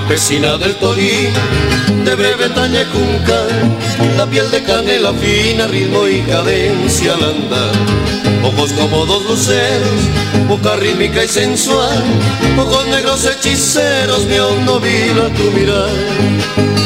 Campesina 0.00 0.56
del 0.56 0.74
Torí, 0.76 1.28
de 2.04 2.14
Bretaña 2.14 2.84
Cunca, 2.90 3.46
la 4.16 4.26
piel 4.26 4.50
de 4.50 4.62
canela 4.62 5.12
fina, 5.12 5.66
ritmo 5.66 6.08
y 6.08 6.22
cadencia 6.22 7.14
al 7.14 7.22
andar. 7.22 7.72
Ojos 8.42 8.72
como 8.72 9.04
dos 9.04 9.24
luceros, 9.24 10.00
boca 10.48 10.76
rítmica 10.76 11.22
y 11.22 11.28
sensual, 11.28 12.02
ojos 12.58 12.86
negros 12.88 13.26
hechiceros, 13.26 14.24
mi 14.24 14.38
hondo 14.38 14.80
vila 14.80 15.28
tu 15.36 15.50
mirar. 15.52 16.79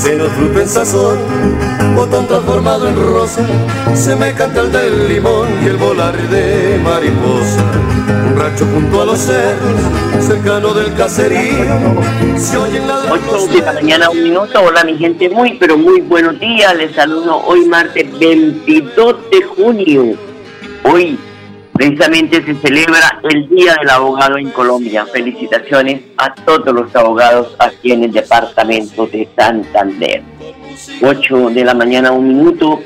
Senos 0.00 0.32
fruto 0.32 0.60
en 0.60 0.68
sazón, 0.68 1.18
botón 1.94 2.26
transformado 2.26 2.88
en 2.88 2.96
rosa, 2.96 3.44
se 3.94 4.16
me 4.16 4.32
canta 4.32 4.62
el 4.62 4.72
del 4.72 5.08
limón 5.08 5.46
y 5.62 5.66
el 5.66 5.76
volar 5.76 6.16
de 6.16 6.80
mariposa. 6.82 7.62
Un 8.30 8.38
rancho 8.38 8.64
junto 8.72 9.02
a 9.02 9.04
los 9.04 9.18
cerros, 9.18 10.26
cercano 10.26 10.72
del 10.72 10.94
caserío, 10.94 11.66
se 12.34 12.56
oyen 12.56 12.88
las 12.88 13.10
8 13.10 13.46
de 13.48 13.60
la 13.60 13.72
mañana, 13.74 14.08
un 14.08 14.22
minuto. 14.22 14.62
Hola, 14.62 14.84
mi 14.84 14.96
gente, 14.96 15.28
muy, 15.28 15.58
pero 15.58 15.76
muy 15.76 16.00
buenos 16.00 16.40
días. 16.40 16.74
Les 16.76 16.94
saludo 16.94 17.36
hoy, 17.36 17.66
martes 17.66 18.06
22 18.18 19.16
de 19.30 19.42
junio. 19.42 20.16
Hoy 20.84 21.18
Precisamente 21.80 22.44
se 22.44 22.54
celebra 22.56 23.20
el 23.22 23.48
Día 23.48 23.74
del 23.80 23.88
Abogado 23.88 24.36
en 24.36 24.50
Colombia. 24.50 25.06
Felicitaciones 25.06 26.02
a 26.20 26.34
todos 26.34 26.74
los 26.74 26.94
abogados 26.94 27.56
aquí 27.58 27.92
en 27.92 28.04
el 28.04 28.12
departamento 28.12 29.06
de 29.06 29.26
Santander. 29.34 30.22
8 31.02 31.50
de 31.50 31.64
la 31.64 31.74
mañana, 31.74 32.12
un 32.12 32.28
minuto. 32.28 32.80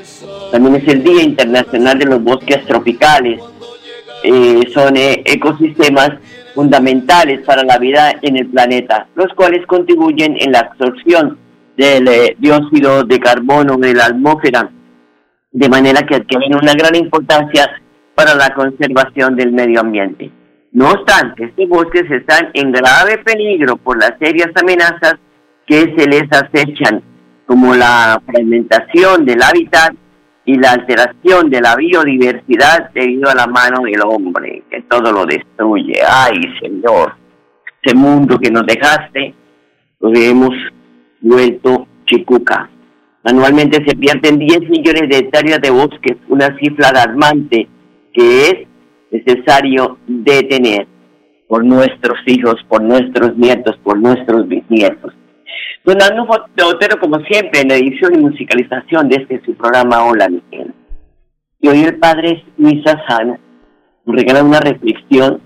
También 0.51 0.75
es 0.75 0.87
el 0.87 1.03
Día 1.03 1.21
Internacional 1.21 1.99
de 1.99 2.05
los 2.05 2.23
Bosques 2.23 2.65
Tropicales. 2.65 3.41
Eh, 4.23 4.61
son 4.73 4.95
eh, 4.95 5.21
ecosistemas 5.25 6.11
fundamentales 6.53 7.45
para 7.45 7.63
la 7.63 7.77
vida 7.77 8.15
en 8.21 8.37
el 8.37 8.47
planeta, 8.47 9.07
los 9.15 9.31
cuales 9.33 9.65
contribuyen 9.67 10.37
en 10.39 10.53
la 10.53 10.61
absorción 10.61 11.37
del 11.75 12.07
eh, 12.07 12.35
dióxido 12.39 13.03
de 13.03 13.19
carbono 13.19 13.75
de 13.75 13.93
la 13.93 14.05
atmósfera, 14.05 14.71
de 15.51 15.69
manera 15.69 16.05
que 16.05 16.15
adquieren 16.15 16.55
una 16.55 16.73
gran 16.73 16.95
importancia 16.95 17.69
para 18.15 18.33
la 18.33 18.53
conservación 18.53 19.35
del 19.35 19.51
medio 19.51 19.81
ambiente. 19.81 20.31
No 20.75 20.89
obstante, 20.89 21.45
estos 21.45 21.69
bosques 21.69 22.03
están 22.11 22.49
en 22.53 22.73
grave 22.73 23.19
peligro 23.19 23.77
por 23.77 23.97
las 23.97 24.11
serias 24.19 24.49
amenazas 24.61 25.15
que 25.65 25.95
se 25.97 26.05
les 26.05 26.23
acechan, 26.29 27.01
como 27.45 27.73
la 27.73 28.21
fragmentación 28.25 29.23
del 29.23 29.41
hábitat 29.41 29.93
y 30.43 30.55
la 30.55 30.71
alteración 30.71 31.49
de 31.49 31.61
la 31.61 31.77
biodiversidad 31.77 32.89
debido 32.93 33.29
a 33.29 33.35
la 33.35 33.47
mano 33.47 33.83
del 33.83 34.01
hombre, 34.05 34.63
que 34.69 34.81
todo 34.81 35.13
lo 35.13 35.25
destruye. 35.25 35.93
Ay, 36.05 36.41
Señor, 36.61 37.13
ese 37.81 37.95
mundo 37.95 38.37
que 38.37 38.51
nos 38.51 38.65
dejaste, 38.65 39.33
lo 40.01 40.13
hemos 40.13 40.53
vuelto 41.21 41.87
chicuca. 42.05 42.69
Anualmente 43.23 43.81
se 43.87 43.95
pierden 43.95 44.39
10 44.39 44.69
millones 44.69 45.09
de 45.09 45.19
hectáreas 45.19 45.61
de 45.61 45.69
bosques, 45.69 46.17
una 46.27 46.53
cifra 46.57 46.89
alarmante 46.89 47.69
que 48.13 48.49
es 48.49 48.74
necesario 49.23 49.97
detener 50.07 50.87
por 51.47 51.63
nuestros 51.63 52.17
hijos, 52.25 52.55
por 52.67 52.81
nuestros 52.81 53.37
nietos, 53.37 53.77
por 53.83 53.99
nuestros 53.99 54.47
bisnietos. 54.47 55.13
Don 55.83 56.01
Arnulfo 56.01 56.33
Otero, 56.65 56.99
como 56.99 57.19
siempre, 57.19 57.61
en 57.61 57.71
edición 57.71 58.15
y 58.15 58.17
musicalización 58.17 59.07
de 59.09 59.17
este 59.17 59.41
su 59.45 59.55
programa 59.55 60.03
Hola 60.05 60.27
Miguel. 60.29 60.73
Y 61.59 61.67
hoy 61.67 61.83
el 61.83 61.97
Padre 61.97 62.43
Luis 62.57 62.83
Sana 62.83 63.39
nos 64.05 64.15
regala 64.15 64.43
una 64.43 64.59
reflexión 64.59 65.41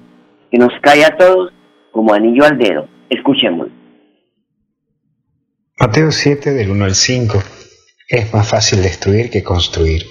que 0.50 0.58
nos 0.58 0.72
cae 0.82 1.04
a 1.04 1.18
todos 1.18 1.52
como 1.92 2.14
anillo 2.14 2.46
al 2.46 2.58
dedo. 2.58 2.88
Escuchemos. 3.10 3.68
Mateo 5.80 6.12
7 6.12 6.54
del 6.54 6.72
1 6.72 6.86
al 6.86 6.96
5. 6.96 7.38
Es 8.08 8.34
más 8.34 8.50
fácil 8.50 8.82
destruir 8.82 9.30
que 9.30 9.44
construir. 9.44 10.04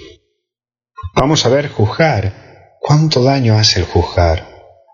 Vamos 1.15 1.45
a 1.45 1.49
ver 1.49 1.69
juzgar 1.69 2.31
¿Cuánto 2.79 3.23
daño 3.23 3.57
hace 3.57 3.79
el 3.79 3.85
juzgar? 3.85 4.47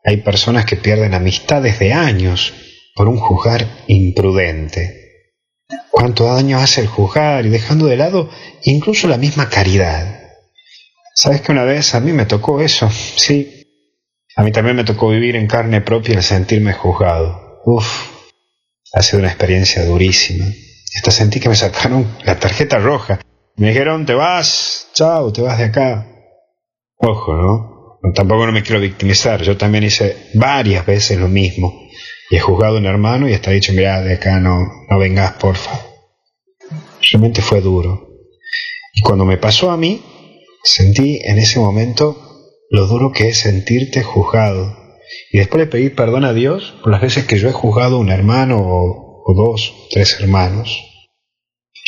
Hay 0.03 0.17
personas 0.17 0.65
que 0.65 0.75
pierden 0.75 1.13
amistades 1.13 1.79
de 1.79 1.93
años 1.93 2.53
por 2.95 3.07
un 3.07 3.17
juzgar 3.17 3.65
imprudente. 3.87 5.05
¿Cuánto 5.89 6.25
daño 6.25 6.59
hace 6.59 6.81
el 6.81 6.87
juzgar 6.87 7.45
y 7.45 7.49
dejando 7.49 7.85
de 7.87 7.97
lado 7.97 8.29
incluso 8.63 9.07
la 9.07 9.17
misma 9.17 9.49
caridad? 9.49 10.21
¿Sabes 11.13 11.41
que 11.41 11.51
una 11.51 11.63
vez 11.63 11.95
a 11.95 11.99
mí 12.01 12.11
me 12.11 12.25
tocó 12.25 12.61
eso? 12.61 12.89
Sí. 12.89 13.63
A 14.35 14.43
mí 14.43 14.51
también 14.51 14.75
me 14.75 14.83
tocó 14.83 15.09
vivir 15.09 15.35
en 15.35 15.47
carne 15.47 15.81
propia 15.81 16.15
el 16.15 16.23
sentirme 16.23 16.73
juzgado. 16.73 17.61
Uf, 17.65 17.87
ha 18.93 19.01
sido 19.01 19.19
una 19.19 19.29
experiencia 19.29 19.85
durísima. 19.85 20.45
Hasta 20.95 21.11
sentí 21.11 21.39
que 21.39 21.49
me 21.49 21.55
sacaron 21.55 22.17
la 22.23 22.37
tarjeta 22.39 22.77
roja. 22.79 23.21
Me 23.55 23.69
dijeron, 23.69 24.05
te 24.05 24.13
vas, 24.13 24.89
chao, 24.93 25.31
te 25.31 25.41
vas 25.41 25.57
de 25.57 25.65
acá. 25.65 26.07
Ojo, 26.97 27.33
¿no? 27.33 27.74
Tampoco 28.13 28.45
no 28.45 28.51
me 28.51 28.63
quiero 28.63 28.81
victimizar, 28.81 29.41
yo 29.41 29.57
también 29.57 29.83
hice 29.83 30.29
varias 30.33 30.85
veces 30.85 31.17
lo 31.17 31.27
mismo. 31.27 31.87
Y 32.29 32.35
he 32.35 32.39
juzgado 32.39 32.77
a 32.77 32.79
un 32.79 32.85
hermano 32.85 33.29
y 33.29 33.33
está 33.33 33.51
dicho, 33.51 33.73
mira, 33.73 34.01
de 34.01 34.15
acá 34.15 34.39
no, 34.39 34.59
no 34.89 34.99
vengas, 34.99 35.33
porfa. 35.33 35.79
Realmente 37.11 37.41
fue 37.41 37.61
duro. 37.61 38.09
Y 38.93 39.01
cuando 39.01 39.25
me 39.25 39.37
pasó 39.37 39.71
a 39.71 39.77
mí, 39.77 40.01
sentí 40.63 41.19
en 41.23 41.37
ese 41.37 41.59
momento 41.59 42.17
lo 42.69 42.87
duro 42.87 43.11
que 43.11 43.29
es 43.29 43.37
sentirte 43.37 44.03
juzgado. 44.03 44.77
Y 45.31 45.37
después 45.37 45.59
le 45.59 45.67
pedí 45.67 45.89
perdón 45.89 46.25
a 46.25 46.33
Dios 46.33 46.75
por 46.81 46.91
las 46.91 47.01
veces 47.01 47.25
que 47.25 47.37
yo 47.37 47.47
he 47.49 47.53
juzgado 47.53 47.97
a 47.97 47.99
un 47.99 48.09
hermano 48.09 48.57
o, 48.57 49.23
o 49.25 49.33
dos, 49.35 49.73
tres 49.91 50.17
hermanos. 50.19 50.81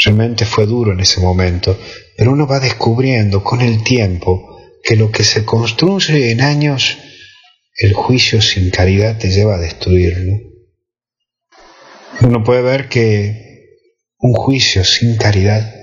Realmente 0.04 0.46
fue 0.46 0.68
duro 0.68 0.92
en 0.92 1.00
ese 1.00 1.20
momento, 1.20 1.76
pero 2.16 2.32
uno 2.32 2.46
va 2.46 2.60
descubriendo 2.60 3.44
con 3.44 3.62
el 3.62 3.84
tiempo 3.84 4.57
que 4.84 4.96
lo 4.96 5.12
que 5.12 5.24
se 5.24 5.46
construye 5.46 6.32
en 6.32 6.42
años, 6.42 6.98
el 7.78 7.94
juicio 7.94 8.42
sin 8.42 8.70
caridad 8.70 9.18
te 9.18 9.30
lleva 9.30 9.56
a 9.56 9.60
destruirlo. 9.60 10.34
Uno 12.22 12.44
puede 12.44 12.62
ver 12.62 12.90
que 12.90 13.48
un 14.20 14.34
juicio 14.34 14.84
sin 14.84 15.18
caridad 15.18 15.74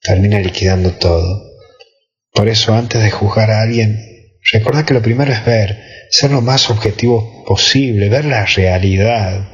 termina 0.00 0.38
liquidando 0.40 0.92
todo. 0.92 1.42
Por 2.32 2.48
eso 2.48 2.74
antes 2.74 3.02
de 3.02 3.10
juzgar 3.10 3.50
a 3.50 3.62
alguien, 3.62 3.98
recuerda 4.52 4.84
que 4.86 4.94
lo 4.94 5.02
primero 5.02 5.32
es 5.32 5.44
ver, 5.44 5.78
ser 6.10 6.30
lo 6.30 6.40
más 6.40 6.70
objetivo 6.70 7.44
posible, 7.44 8.08
ver 8.08 8.24
la 8.24 8.46
realidad 8.46 9.48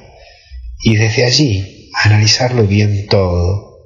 y 0.83 0.97
desde 0.97 1.25
allí 1.25 1.91
analizarlo 2.05 2.65
bien 2.67 3.07
todo. 3.07 3.79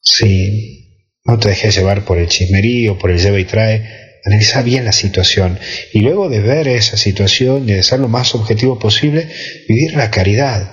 Sí, 0.00 0.80
no 1.24 1.38
te 1.38 1.48
dejes 1.48 1.76
llevar 1.76 2.04
por 2.04 2.18
el 2.18 2.28
chismerío, 2.28 2.98
por 2.98 3.10
el 3.10 3.18
lleva 3.18 3.38
y 3.38 3.44
trae, 3.44 4.09
analizar 4.24 4.64
bien 4.64 4.84
la 4.84 4.92
situación 4.92 5.58
y 5.92 6.00
luego 6.00 6.28
de 6.28 6.40
ver 6.40 6.68
esa 6.68 6.96
situación 6.96 7.68
y 7.68 7.72
de 7.72 7.82
ser 7.82 8.00
lo 8.00 8.08
más 8.08 8.34
objetivo 8.34 8.78
posible, 8.78 9.28
vivir 9.68 9.94
la 9.94 10.10
caridad, 10.10 10.70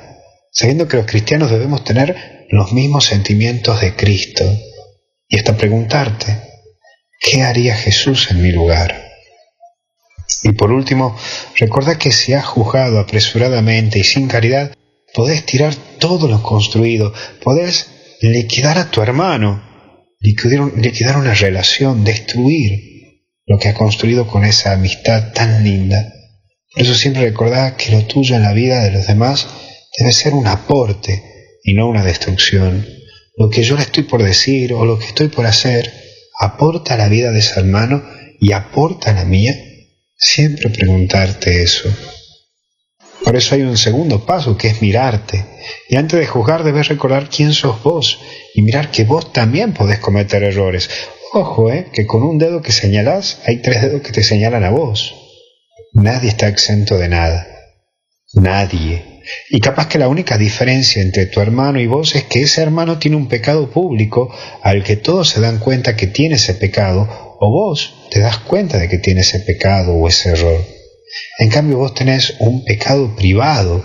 sabiendo 0.51 0.87
que 0.87 0.97
los 0.97 1.05
cristianos 1.05 1.51
debemos 1.51 1.83
tener 1.83 2.45
los 2.49 2.71
mismos 2.73 3.05
sentimientos 3.05 3.81
de 3.81 3.95
Cristo 3.95 4.45
y 5.27 5.37
hasta 5.37 5.57
preguntarte, 5.57 6.41
¿qué 7.19 7.43
haría 7.43 7.75
Jesús 7.75 8.29
en 8.31 8.41
mi 8.41 8.51
lugar? 8.51 9.05
Y 10.43 10.51
por 10.53 10.71
último, 10.71 11.17
recuerda 11.57 11.97
que 11.97 12.11
si 12.11 12.33
has 12.33 12.45
juzgado 12.45 12.99
apresuradamente 12.99 13.99
y 13.99 14.03
sin 14.03 14.27
caridad, 14.27 14.73
podés 15.13 15.45
tirar 15.45 15.73
todo 15.99 16.27
lo 16.27 16.43
construido, 16.43 17.13
podés 17.43 17.89
liquidar 18.21 18.77
a 18.77 18.91
tu 18.91 19.01
hermano, 19.01 19.63
liquidar 20.19 21.17
una 21.17 21.33
relación, 21.33 22.03
destruir 22.03 22.86
lo 23.47 23.57
que 23.57 23.69
ha 23.69 23.73
construido 23.73 24.27
con 24.27 24.43
esa 24.43 24.73
amistad 24.73 25.31
tan 25.33 25.63
linda. 25.63 26.13
Por 26.73 26.83
eso 26.83 26.93
siempre 26.93 27.23
recordá 27.23 27.75
que 27.77 27.91
lo 27.91 28.05
tuyo 28.05 28.35
en 28.35 28.43
la 28.43 28.53
vida 28.53 28.83
de 28.83 28.91
los 28.91 29.07
demás 29.07 29.47
debe 29.97 30.11
ser 30.11 30.33
un 30.33 30.47
aporte 30.47 31.23
y 31.63 31.73
no 31.73 31.87
una 31.87 32.03
destrucción. 32.03 32.85
Lo 33.37 33.49
que 33.49 33.63
yo 33.63 33.75
le 33.75 33.83
estoy 33.83 34.03
por 34.03 34.21
decir 34.21 34.73
o 34.73 34.85
lo 34.85 34.99
que 34.99 35.05
estoy 35.05 35.29
por 35.29 35.45
hacer 35.45 35.91
aporta 36.39 36.93
a 36.93 36.97
la 36.97 37.07
vida 37.07 37.31
de 37.31 37.39
ese 37.39 37.59
hermano 37.59 38.03
y 38.39 38.51
aporta 38.51 39.11
a 39.11 39.13
la 39.13 39.25
mía. 39.25 39.55
Siempre 40.15 40.69
preguntarte 40.69 41.63
eso. 41.63 41.89
Por 43.23 43.35
eso 43.35 43.55
hay 43.55 43.61
un 43.61 43.77
segundo 43.77 44.25
paso 44.25 44.57
que 44.57 44.67
es 44.67 44.81
mirarte. 44.81 45.45
Y 45.89 45.95
antes 45.95 46.19
de 46.19 46.25
juzgar 46.25 46.63
debes 46.63 46.87
recordar 46.87 47.29
quién 47.29 47.53
sos 47.53 47.81
vos 47.81 48.19
y 48.53 48.61
mirar 48.61 48.91
que 48.91 49.03
vos 49.03 49.31
también 49.31 49.73
podés 49.73 49.99
cometer 49.99 50.43
errores. 50.43 50.89
Ojo, 51.33 51.71
eh, 51.71 51.87
que 51.91 52.05
con 52.05 52.23
un 52.23 52.37
dedo 52.37 52.61
que 52.61 52.71
señalás 52.71 53.41
hay 53.45 53.61
tres 53.61 53.81
dedos 53.81 54.01
que 54.01 54.11
te 54.11 54.23
señalan 54.23 54.63
a 54.63 54.69
vos. 54.69 55.15
Nadie 55.93 56.29
está 56.29 56.47
exento 56.47 56.97
de 56.97 57.09
nada. 57.09 57.47
Nadie. 58.33 59.21
Y 59.49 59.59
capaz 59.59 59.87
que 59.87 59.97
la 59.97 60.07
única 60.07 60.37
diferencia 60.37 61.01
entre 61.01 61.25
tu 61.25 61.41
hermano 61.41 61.79
y 61.79 61.87
vos 61.87 62.15
es 62.15 62.23
que 62.23 62.43
ese 62.43 62.61
hermano 62.61 62.97
tiene 62.97 63.17
un 63.17 63.27
pecado 63.27 63.69
público 63.69 64.33
al 64.61 64.83
que 64.83 64.95
todos 64.95 65.29
se 65.29 65.41
dan 65.41 65.59
cuenta 65.59 65.95
que 65.95 66.07
tiene 66.07 66.35
ese 66.35 66.53
pecado, 66.53 67.07
o 67.39 67.51
vos 67.51 68.07
te 68.09 68.19
das 68.19 68.39
cuenta 68.39 68.77
de 68.77 68.87
que 68.87 68.99
tiene 68.99 69.21
ese 69.21 69.39
pecado 69.41 69.93
o 69.93 70.07
ese 70.07 70.29
error. 70.29 70.63
En 71.39 71.49
cambio 71.49 71.77
vos 71.77 71.93
tenés 71.93 72.35
un 72.39 72.63
pecado 72.63 73.15
privado 73.15 73.83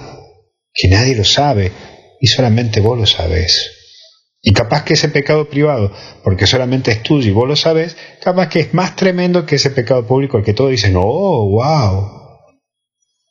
que 0.74 0.88
nadie 0.88 1.14
lo 1.14 1.24
sabe 1.24 1.72
y 2.20 2.28
solamente 2.28 2.80
vos 2.80 2.98
lo 2.98 3.06
sabés. 3.06 3.81
Y 4.42 4.52
capaz 4.52 4.84
que 4.84 4.94
ese 4.94 5.08
pecado 5.08 5.48
privado, 5.48 5.92
porque 6.24 6.48
solamente 6.48 6.90
es 6.90 7.02
tuyo 7.02 7.30
y 7.30 7.32
vos 7.32 7.48
lo 7.48 7.54
sabés, 7.54 7.96
capaz 8.20 8.48
que 8.48 8.60
es 8.60 8.74
más 8.74 8.96
tremendo 8.96 9.46
que 9.46 9.54
ese 9.54 9.70
pecado 9.70 10.04
público 10.04 10.36
al 10.36 10.44
que 10.44 10.52
todos 10.52 10.70
dicen, 10.70 10.94
oh, 10.96 11.48
wow. 11.48 12.10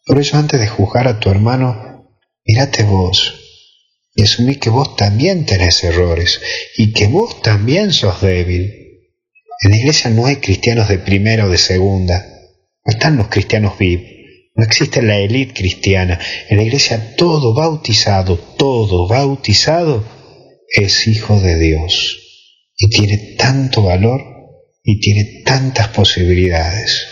Por 0.06 0.18
eso 0.18 0.38
antes 0.38 0.60
de 0.60 0.68
juzgar 0.68 1.08
a 1.10 1.20
tu 1.20 1.30
hermano, 1.30 2.08
mírate 2.46 2.84
vos 2.84 3.42
y 4.16 4.24
asumí 4.24 4.56
que 4.56 4.70
vos 4.70 4.96
también 4.96 5.46
tenés 5.46 5.84
errores 5.84 6.42
y 6.76 6.94
que 6.94 7.08
vos 7.08 7.42
también 7.42 7.94
sos 7.94 8.22
débil. 8.22 8.74
En 9.62 9.72
la 9.72 9.78
iglesia 9.78 10.10
no 10.10 10.26
hay 10.26 10.38
cristianos 10.38 10.90
de 10.90 11.00
primera 11.00 11.46
o 11.46 11.50
de 11.50 11.58
segunda. 11.58 12.26
No 12.86 12.92
están 12.92 13.18
los 13.18 13.28
cristianos 13.28 13.78
VIP. 13.78 14.02
No 14.56 14.66
existe 14.66 15.02
la 15.02 15.18
élite 15.18 15.54
cristiana. 15.54 16.20
En 16.50 16.58
la 16.58 16.64
iglesia 16.64 17.16
todo 17.16 17.54
bautizado, 17.54 18.38
todo 18.38 19.08
bautizado 19.08 20.04
es 20.72 21.08
hijo 21.08 21.40
de 21.40 21.58
Dios. 21.58 22.18
Y 22.78 22.90
tiene 22.90 23.36
tanto 23.38 23.84
valor 23.84 24.24
y 24.84 25.00
tiene 25.00 25.44
tantas 25.46 25.90
posibilidades. 25.90 27.08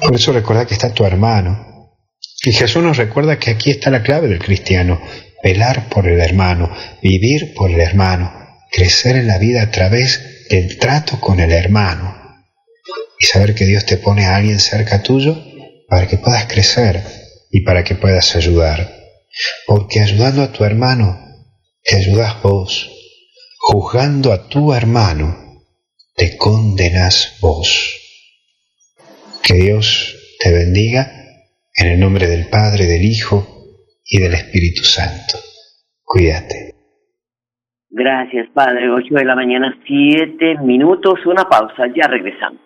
Por 0.00 0.14
eso 0.14 0.32
recuerda 0.32 0.66
que 0.66 0.74
está 0.74 0.92
tu 0.92 1.04
hermano. 1.04 1.96
Y 2.44 2.52
Jesús 2.52 2.82
nos 2.82 2.96
recuerda 2.96 3.38
que 3.38 3.50
aquí 3.50 3.70
está 3.70 3.90
la 3.90 4.02
clave 4.02 4.28
del 4.28 4.38
cristiano. 4.38 5.00
Velar 5.42 5.88
por 5.88 6.08
el 6.08 6.20
hermano, 6.20 6.74
vivir 7.02 7.54
por 7.54 7.70
el 7.70 7.80
hermano, 7.80 8.32
crecer 8.70 9.16
en 9.16 9.26
la 9.26 9.38
vida 9.38 9.62
a 9.62 9.70
través 9.70 10.48
del 10.48 10.78
trato 10.78 11.20
con 11.20 11.40
el 11.40 11.52
hermano 11.52 12.16
y 13.18 13.26
saber 13.26 13.54
que 13.54 13.64
Dios 13.64 13.86
te 13.86 13.96
pone 13.96 14.26
a 14.26 14.36
alguien 14.36 14.58
cerca 14.58 15.02
tuyo 15.02 15.36
para 15.88 16.06
que 16.06 16.18
puedas 16.18 16.46
crecer 16.46 17.02
y 17.50 17.60
para 17.60 17.84
que 17.84 17.94
puedas 17.94 18.34
ayudar. 18.36 18.92
Porque 19.66 20.00
ayudando 20.00 20.42
a 20.42 20.52
tu 20.52 20.64
hermano, 20.64 21.25
te 21.86 21.96
ayudas 21.96 22.42
vos. 22.42 22.90
Juzgando 23.58 24.32
a 24.32 24.48
tu 24.48 24.72
hermano, 24.72 25.62
te 26.16 26.36
condenas 26.36 27.38
vos. 27.40 28.02
Que 29.42 29.54
Dios 29.54 30.36
te 30.40 30.52
bendiga 30.52 31.06
en 31.74 31.92
el 31.92 32.00
nombre 32.00 32.26
del 32.26 32.48
Padre, 32.48 32.86
del 32.86 33.04
Hijo 33.04 33.46
y 34.04 34.18
del 34.18 34.34
Espíritu 34.34 34.82
Santo. 34.82 35.38
Cuídate. 36.02 36.74
Gracias, 37.88 38.48
Padre. 38.52 38.90
8 38.90 39.14
de 39.14 39.24
la 39.24 39.36
mañana, 39.36 39.78
7 39.86 40.58
minutos, 40.62 41.24
una 41.24 41.44
pausa, 41.44 41.84
ya 41.94 42.08
regresamos. 42.08 42.65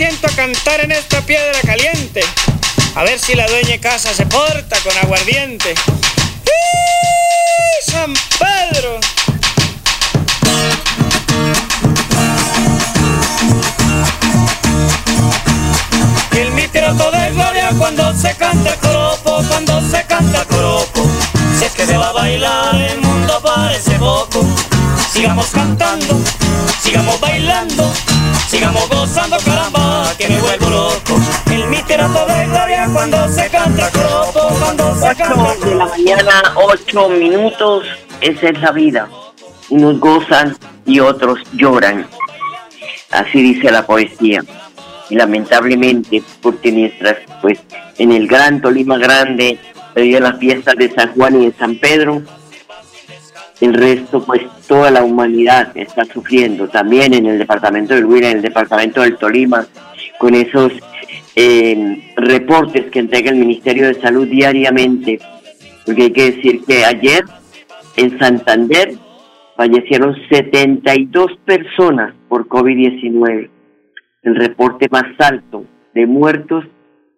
Siento 0.00 0.28
a 0.28 0.30
cantar 0.30 0.80
en 0.80 0.92
esta 0.92 1.20
piedra 1.20 1.60
caliente. 1.60 2.22
A 2.94 3.04
ver 3.04 3.18
si 3.18 3.34
la 3.34 3.46
dueña 3.46 3.76
casa 3.82 4.14
se 4.14 4.24
porta 4.24 4.78
con 4.82 4.96
aguardiente. 4.96 5.74
¡Sí, 6.46 7.90
San 7.92 8.14
Pedro! 8.38 8.98
El 16.32 16.50
mitro 16.52 16.94
de 16.94 17.30
gloria 17.32 17.68
cuando 17.76 18.16
se 18.16 18.34
canta 18.36 18.76
coropo, 18.76 19.44
cuando 19.50 19.82
se 19.90 20.02
canta 20.06 20.46
coropo. 20.46 21.10
Si 21.58 21.66
es 21.66 21.72
que 21.72 21.84
se 21.84 21.98
va 21.98 22.08
a 22.08 22.12
bailar, 22.12 22.74
el 22.74 23.02
mundo 23.02 23.38
parece 23.42 23.98
poco. 23.98 24.46
Sigamos 25.12 25.50
cantando, 25.50 26.20
sigamos 26.80 27.20
bailando, 27.20 27.92
sigamos 28.48 28.88
gozando, 28.88 29.36
caramba, 29.44 30.04
que 30.16 30.28
me 30.28 30.40
vuelvo 30.40 30.70
loco. 30.70 31.20
El 31.50 31.66
miterato 31.66 32.26
de 32.26 32.46
gloria 32.46 32.88
cuando 32.92 33.28
se 33.28 33.48
canta 33.50 33.90
cuando 34.32 34.94
se 34.94 35.16
canta 35.16 35.66
de 35.66 35.74
la 35.74 35.86
mañana, 35.86 36.54
8 36.54 37.08
minutos, 37.08 37.86
esa 38.20 38.48
es 38.50 38.60
la 38.60 38.70
vida. 38.70 39.08
Unos 39.68 39.98
gozan 39.98 40.56
y 40.86 41.00
otros 41.00 41.40
lloran. 41.54 42.06
Así 43.10 43.42
dice 43.42 43.72
la 43.72 43.84
poesía. 43.84 44.44
Y 45.08 45.16
lamentablemente, 45.16 46.22
porque 46.40 46.70
mientras 46.70 47.16
pues 47.42 47.58
en 47.98 48.12
el 48.12 48.28
Gran 48.28 48.62
Tolima 48.62 48.96
Grande 48.96 49.58
se 49.92 50.20
las 50.20 50.38
fiestas 50.38 50.76
de 50.76 50.88
San 50.92 51.12
Juan 51.14 51.42
y 51.42 51.46
de 51.46 51.58
San 51.58 51.74
Pedro, 51.76 52.22
el 53.60 53.74
resto, 53.74 54.24
pues 54.24 54.42
toda 54.66 54.90
la 54.90 55.04
humanidad 55.04 55.76
está 55.76 56.04
sufriendo, 56.04 56.68
también 56.68 57.12
en 57.14 57.26
el 57.26 57.38
departamento 57.38 57.94
del 57.94 58.06
Huila, 58.06 58.30
en 58.30 58.38
el 58.38 58.42
departamento 58.42 59.02
del 59.02 59.16
Tolima, 59.16 59.66
con 60.18 60.34
esos 60.34 60.72
eh, 61.36 62.12
reportes 62.16 62.90
que 62.90 63.00
entrega 63.00 63.30
el 63.30 63.38
Ministerio 63.38 63.86
de 63.88 64.00
Salud 64.00 64.26
diariamente. 64.26 65.18
Porque 65.84 66.04
hay 66.04 66.12
que 66.12 66.30
decir 66.32 66.62
que 66.66 66.84
ayer 66.84 67.24
en 67.96 68.18
Santander 68.18 68.94
fallecieron 69.56 70.16
72 70.30 71.38
personas 71.44 72.14
por 72.28 72.48
COVID-19, 72.48 73.50
el 74.22 74.36
reporte 74.36 74.88
más 74.90 75.04
alto 75.18 75.64
de 75.94 76.06
muertos 76.06 76.64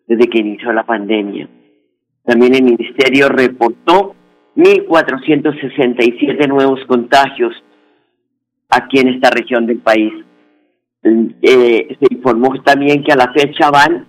desde 0.08 0.28
que 0.28 0.38
inició 0.38 0.72
la 0.72 0.84
pandemia. 0.84 1.48
También 2.24 2.54
el 2.54 2.62
Ministerio 2.62 3.28
reportó 3.28 4.14
1.467 4.56 6.48
nuevos 6.48 6.80
contagios 6.86 7.54
aquí 8.68 8.98
en 9.00 9.08
esta 9.08 9.30
región 9.30 9.66
del 9.66 9.78
país. 9.78 10.12
Eh, 11.04 11.96
se 11.98 12.14
informó 12.14 12.54
también 12.62 13.02
que 13.02 13.10
a 13.12 13.16
la 13.16 13.32
fecha 13.32 13.70
van 13.70 14.06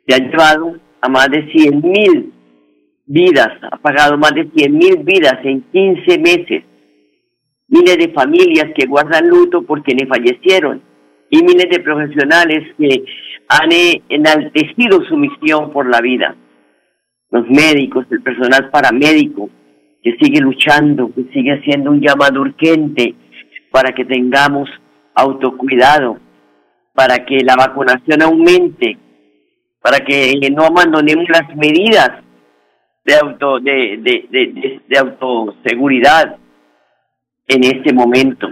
se 0.04 0.12
ha 0.12 0.18
llevado 0.18 0.76
a 1.00 1.08
más 1.08 1.28
de 1.30 1.52
100 1.52 1.80
mil 1.80 2.32
vidas, 3.06 3.50
ha 3.70 3.76
pagado 3.76 4.18
más 4.18 4.34
de 4.34 4.50
100 4.52 4.72
mil 4.76 4.96
vidas 5.04 5.38
en 5.44 5.62
15 5.70 6.18
meses. 6.18 6.64
Miles 7.68 7.96
de 7.96 8.08
familias 8.08 8.72
que 8.76 8.86
guardan 8.86 9.28
luto 9.28 9.62
por 9.62 9.84
quienes 9.84 10.08
fallecieron 10.08 10.82
y 11.30 11.44
miles 11.44 11.70
de 11.70 11.78
profesionales 11.78 12.74
que 12.76 13.04
han 13.50 13.70
eh, 13.70 14.02
enaltecido 14.08 15.00
su 15.04 15.16
misión 15.16 15.70
por 15.72 15.88
la 15.88 16.00
vida. 16.00 16.34
Los 17.30 17.48
médicos, 17.48 18.04
el 18.10 18.20
personal 18.20 18.68
paramédico, 18.68 19.48
que 20.02 20.16
sigue 20.20 20.40
luchando, 20.40 21.08
que 21.14 21.22
sigue 21.32 21.52
haciendo 21.52 21.92
un 21.92 22.00
llamado 22.00 22.40
urgente 22.40 23.14
para 23.70 23.92
que 23.92 24.04
tengamos 24.04 24.68
autocuidado, 25.14 26.18
para 26.92 27.24
que 27.24 27.40
la 27.40 27.56
vacunación 27.56 28.22
aumente, 28.22 28.98
para 29.80 29.98
que 29.98 30.34
no 30.50 30.64
abandonemos 30.64 31.28
las 31.28 31.54
medidas 31.56 32.22
de 33.04 33.14
auto 33.16 33.60
de, 33.60 33.98
de, 34.00 34.80
de, 34.88 34.98
autoseguridad 34.98 36.36
en 37.46 37.64
este 37.64 37.92
momento. 37.92 38.48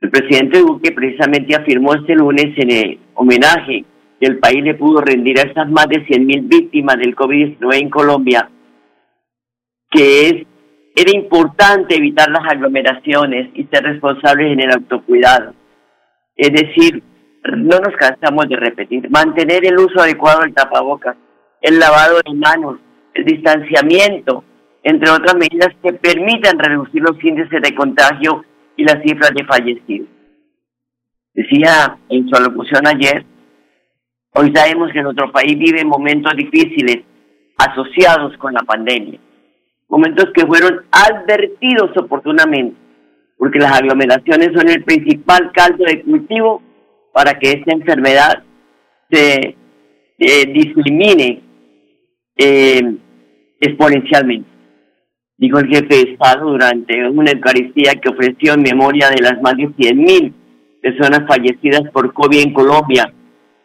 El 0.00 0.10
presidente 0.10 0.58
Duque 0.58 0.92
precisamente 0.92 1.56
afirmó 1.56 1.94
este 1.94 2.14
lunes 2.14 2.52
en 2.58 2.70
el 2.70 2.98
homenaje 3.14 3.84
que 4.20 4.26
el 4.26 4.38
país 4.38 4.62
le 4.62 4.74
pudo 4.74 5.00
rendir 5.00 5.38
a 5.38 5.42
estas 5.42 5.70
más 5.70 5.88
de 5.88 6.06
100.000 6.06 6.48
víctimas 6.48 6.96
del 6.98 7.16
COVID-19 7.16 7.80
en 7.80 7.90
Colombia, 7.90 8.50
que 9.90 10.28
es 10.28 10.46
era 10.98 11.10
importante 11.14 11.94
evitar 11.94 12.30
las 12.30 12.50
aglomeraciones 12.50 13.50
y 13.52 13.64
ser 13.64 13.84
responsables 13.84 14.50
en 14.50 14.60
el 14.60 14.72
autocuidado. 14.72 15.52
Es 16.34 16.50
decir, 16.50 17.02
no 17.54 17.78
nos 17.78 17.94
cansamos 17.96 18.48
de 18.48 18.56
repetir, 18.56 19.10
mantener 19.10 19.66
el 19.66 19.78
uso 19.78 20.00
adecuado 20.00 20.40
del 20.40 20.54
tapabocas, 20.54 21.16
el 21.60 21.78
lavado 21.78 22.16
de 22.24 22.34
manos, 22.34 22.80
el 23.12 23.26
distanciamiento, 23.26 24.42
entre 24.82 25.10
otras 25.10 25.34
medidas 25.34 25.68
que 25.82 25.92
permitan 25.92 26.58
reducir 26.58 27.02
los 27.02 27.22
índices 27.22 27.60
de 27.60 27.74
contagio 27.74 28.44
y 28.74 28.84
las 28.84 29.02
cifras 29.02 29.32
de 29.34 29.44
fallecidos. 29.44 30.08
Decía 31.34 31.98
en 32.08 32.26
su 32.26 32.36
alocución 32.36 32.86
ayer, 32.86 33.22
hoy 34.32 34.50
sabemos 34.54 34.90
que 34.92 35.02
nuestro 35.02 35.30
país 35.30 35.58
vive 35.58 35.84
momentos 35.84 36.34
difíciles 36.34 37.04
asociados 37.58 38.34
con 38.38 38.54
la 38.54 38.60
pandemia 38.60 39.20
momentos 39.88 40.26
que 40.34 40.46
fueron 40.46 40.84
advertidos 40.90 41.96
oportunamente, 41.96 42.76
porque 43.38 43.58
las 43.58 43.80
aglomeraciones 43.80 44.50
son 44.54 44.68
el 44.68 44.84
principal 44.84 45.52
caldo 45.52 45.84
de 45.84 46.02
cultivo 46.02 46.62
para 47.12 47.38
que 47.38 47.52
esta 47.52 47.72
enfermedad 47.72 48.42
se 49.10 49.56
eh, 50.18 50.46
discrimine 50.52 51.42
eh, 52.36 52.96
exponencialmente. 53.60 54.48
Dijo 55.38 55.58
el 55.58 55.68
jefe 55.68 55.94
de 55.94 56.12
Estado 56.12 56.50
durante 56.50 57.08
una 57.08 57.30
Eucaristía 57.30 57.94
que 57.94 58.08
ofreció 58.08 58.54
en 58.54 58.62
memoria 58.62 59.10
de 59.10 59.22
las 59.22 59.40
más 59.42 59.56
de 59.56 59.68
100.000 59.68 60.32
personas 60.80 61.26
fallecidas 61.28 61.82
por 61.92 62.12
COVID 62.14 62.40
en 62.40 62.52
Colombia, 62.54 63.12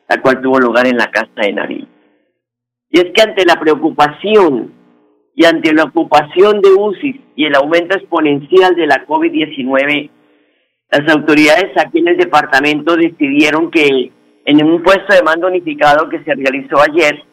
la 0.09 0.21
cual 0.21 0.41
tuvo 0.41 0.59
lugar 0.59 0.87
en 0.87 0.97
la 0.97 1.09
Casa 1.09 1.31
de 1.35 1.53
Nariz. 1.53 1.87
Y 2.89 2.99
es 2.99 3.05
que 3.13 3.21
ante 3.21 3.45
la 3.45 3.57
preocupación 3.57 4.80
y 5.35 5.45
ante 5.45 5.73
la 5.73 5.85
ocupación 5.85 6.61
de 6.61 6.69
UCI 6.69 7.21
y 7.35 7.45
el 7.45 7.55
aumento 7.55 7.97
exponencial 7.97 8.75
de 8.75 8.87
la 8.87 9.05
COVID-19, 9.05 10.09
las 10.91 11.15
autoridades 11.15 11.71
aquí 11.77 11.99
en 11.99 12.09
el 12.09 12.17
departamento 12.17 12.95
decidieron 12.95 13.71
que 13.71 14.11
en 14.45 14.65
un 14.65 14.83
puesto 14.83 15.13
de 15.13 15.23
mando 15.23 15.47
unificado 15.47 16.09
que 16.09 16.23
se 16.23 16.33
realizó 16.35 16.81
ayer, 16.81 17.23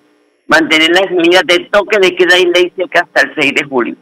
mantener 0.47 0.91
las 0.91 1.11
medidas 1.11 1.43
de 1.47 1.69
toque 1.71 1.99
de 1.99 2.15
queda 2.15 2.39
y 2.39 2.47
ley 2.47 2.73
seca 2.77 3.01
hasta 3.01 3.23
el 3.23 3.35
6 3.35 3.55
de 3.55 3.65
julio. 3.65 3.97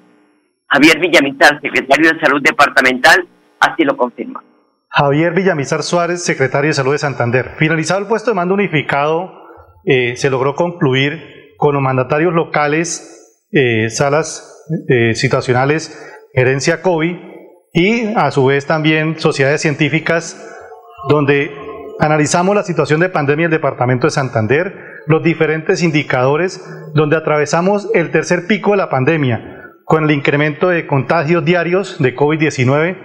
Javier 0.68 0.98
Villamizar, 0.98 1.60
secretario 1.60 2.12
de 2.12 2.20
Salud 2.20 2.42
Departamental, 2.42 3.26
así 3.60 3.84
lo 3.84 3.96
confirma. 3.96 4.42
Javier 4.88 5.32
Villamizar 5.34 5.82
Suárez, 5.82 6.24
secretario 6.24 6.68
de 6.68 6.74
Salud 6.74 6.92
de 6.92 6.98
Santander. 6.98 7.54
Finalizado 7.56 8.00
el 8.00 8.08
puesto 8.08 8.30
de 8.30 8.34
mando 8.34 8.54
unificado, 8.54 9.32
eh, 9.84 10.16
se 10.16 10.30
logró 10.30 10.54
concluir 10.54 11.54
con 11.56 11.74
los 11.74 11.82
mandatarios 11.82 12.34
locales 12.34 13.15
eh, 13.52 13.90
salas 13.90 14.64
eh, 14.88 15.14
situacionales, 15.14 15.96
gerencia 16.32 16.82
COVID 16.82 17.16
y 17.72 18.06
a 18.14 18.30
su 18.30 18.46
vez 18.46 18.66
también 18.66 19.18
sociedades 19.18 19.60
científicas 19.60 20.36
donde 21.08 21.50
analizamos 21.98 22.54
la 22.54 22.62
situación 22.62 23.00
de 23.00 23.08
pandemia 23.08 23.46
en 23.46 23.52
el 23.52 23.58
departamento 23.58 24.06
de 24.06 24.10
Santander, 24.10 24.74
los 25.06 25.22
diferentes 25.22 25.82
indicadores 25.82 26.62
donde 26.94 27.16
atravesamos 27.16 27.88
el 27.94 28.10
tercer 28.10 28.46
pico 28.46 28.72
de 28.72 28.78
la 28.78 28.90
pandemia 28.90 29.62
con 29.84 30.04
el 30.04 30.10
incremento 30.10 30.68
de 30.68 30.86
contagios 30.86 31.44
diarios 31.44 31.98
de 32.00 32.14
COVID-19 32.16 32.98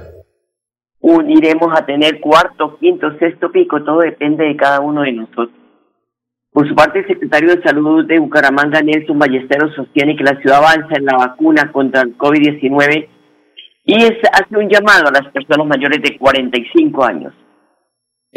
Uniremos 1.00 1.78
a 1.78 1.86
tener 1.86 2.20
cuarto, 2.20 2.78
quinto, 2.80 3.18
sexto 3.20 3.52
pico, 3.52 3.84
todo 3.84 4.00
depende 4.00 4.46
de 4.46 4.56
cada 4.56 4.80
uno 4.80 5.02
de 5.02 5.12
nosotros. 5.12 5.52
Por 6.52 6.68
su 6.68 6.74
parte, 6.74 7.00
el 7.00 7.08
secretario 7.08 7.56
de 7.56 7.62
Salud 7.62 8.06
de 8.08 8.20
Bucaramanga, 8.20 8.82
Nelson 8.82 9.20
Ballesteros, 9.20 9.76
sostiene 9.76 10.16
que 10.16 10.24
la 10.24 10.40
ciudad 10.42 10.58
avanza 10.58 10.96
en 10.98 11.06
la 11.06 11.18
vacuna 11.18 11.72
contra 11.72 12.02
el 12.02 12.18
COVID-19 12.18 13.08
y 13.86 13.96
hace 14.04 14.58
un 14.58 14.68
llamado 14.68 15.08
a 15.08 15.22
las 15.22 15.32
personas 15.32 15.68
mayores 15.68 16.02
de 16.02 16.18
45 16.18 17.06
años 17.06 17.34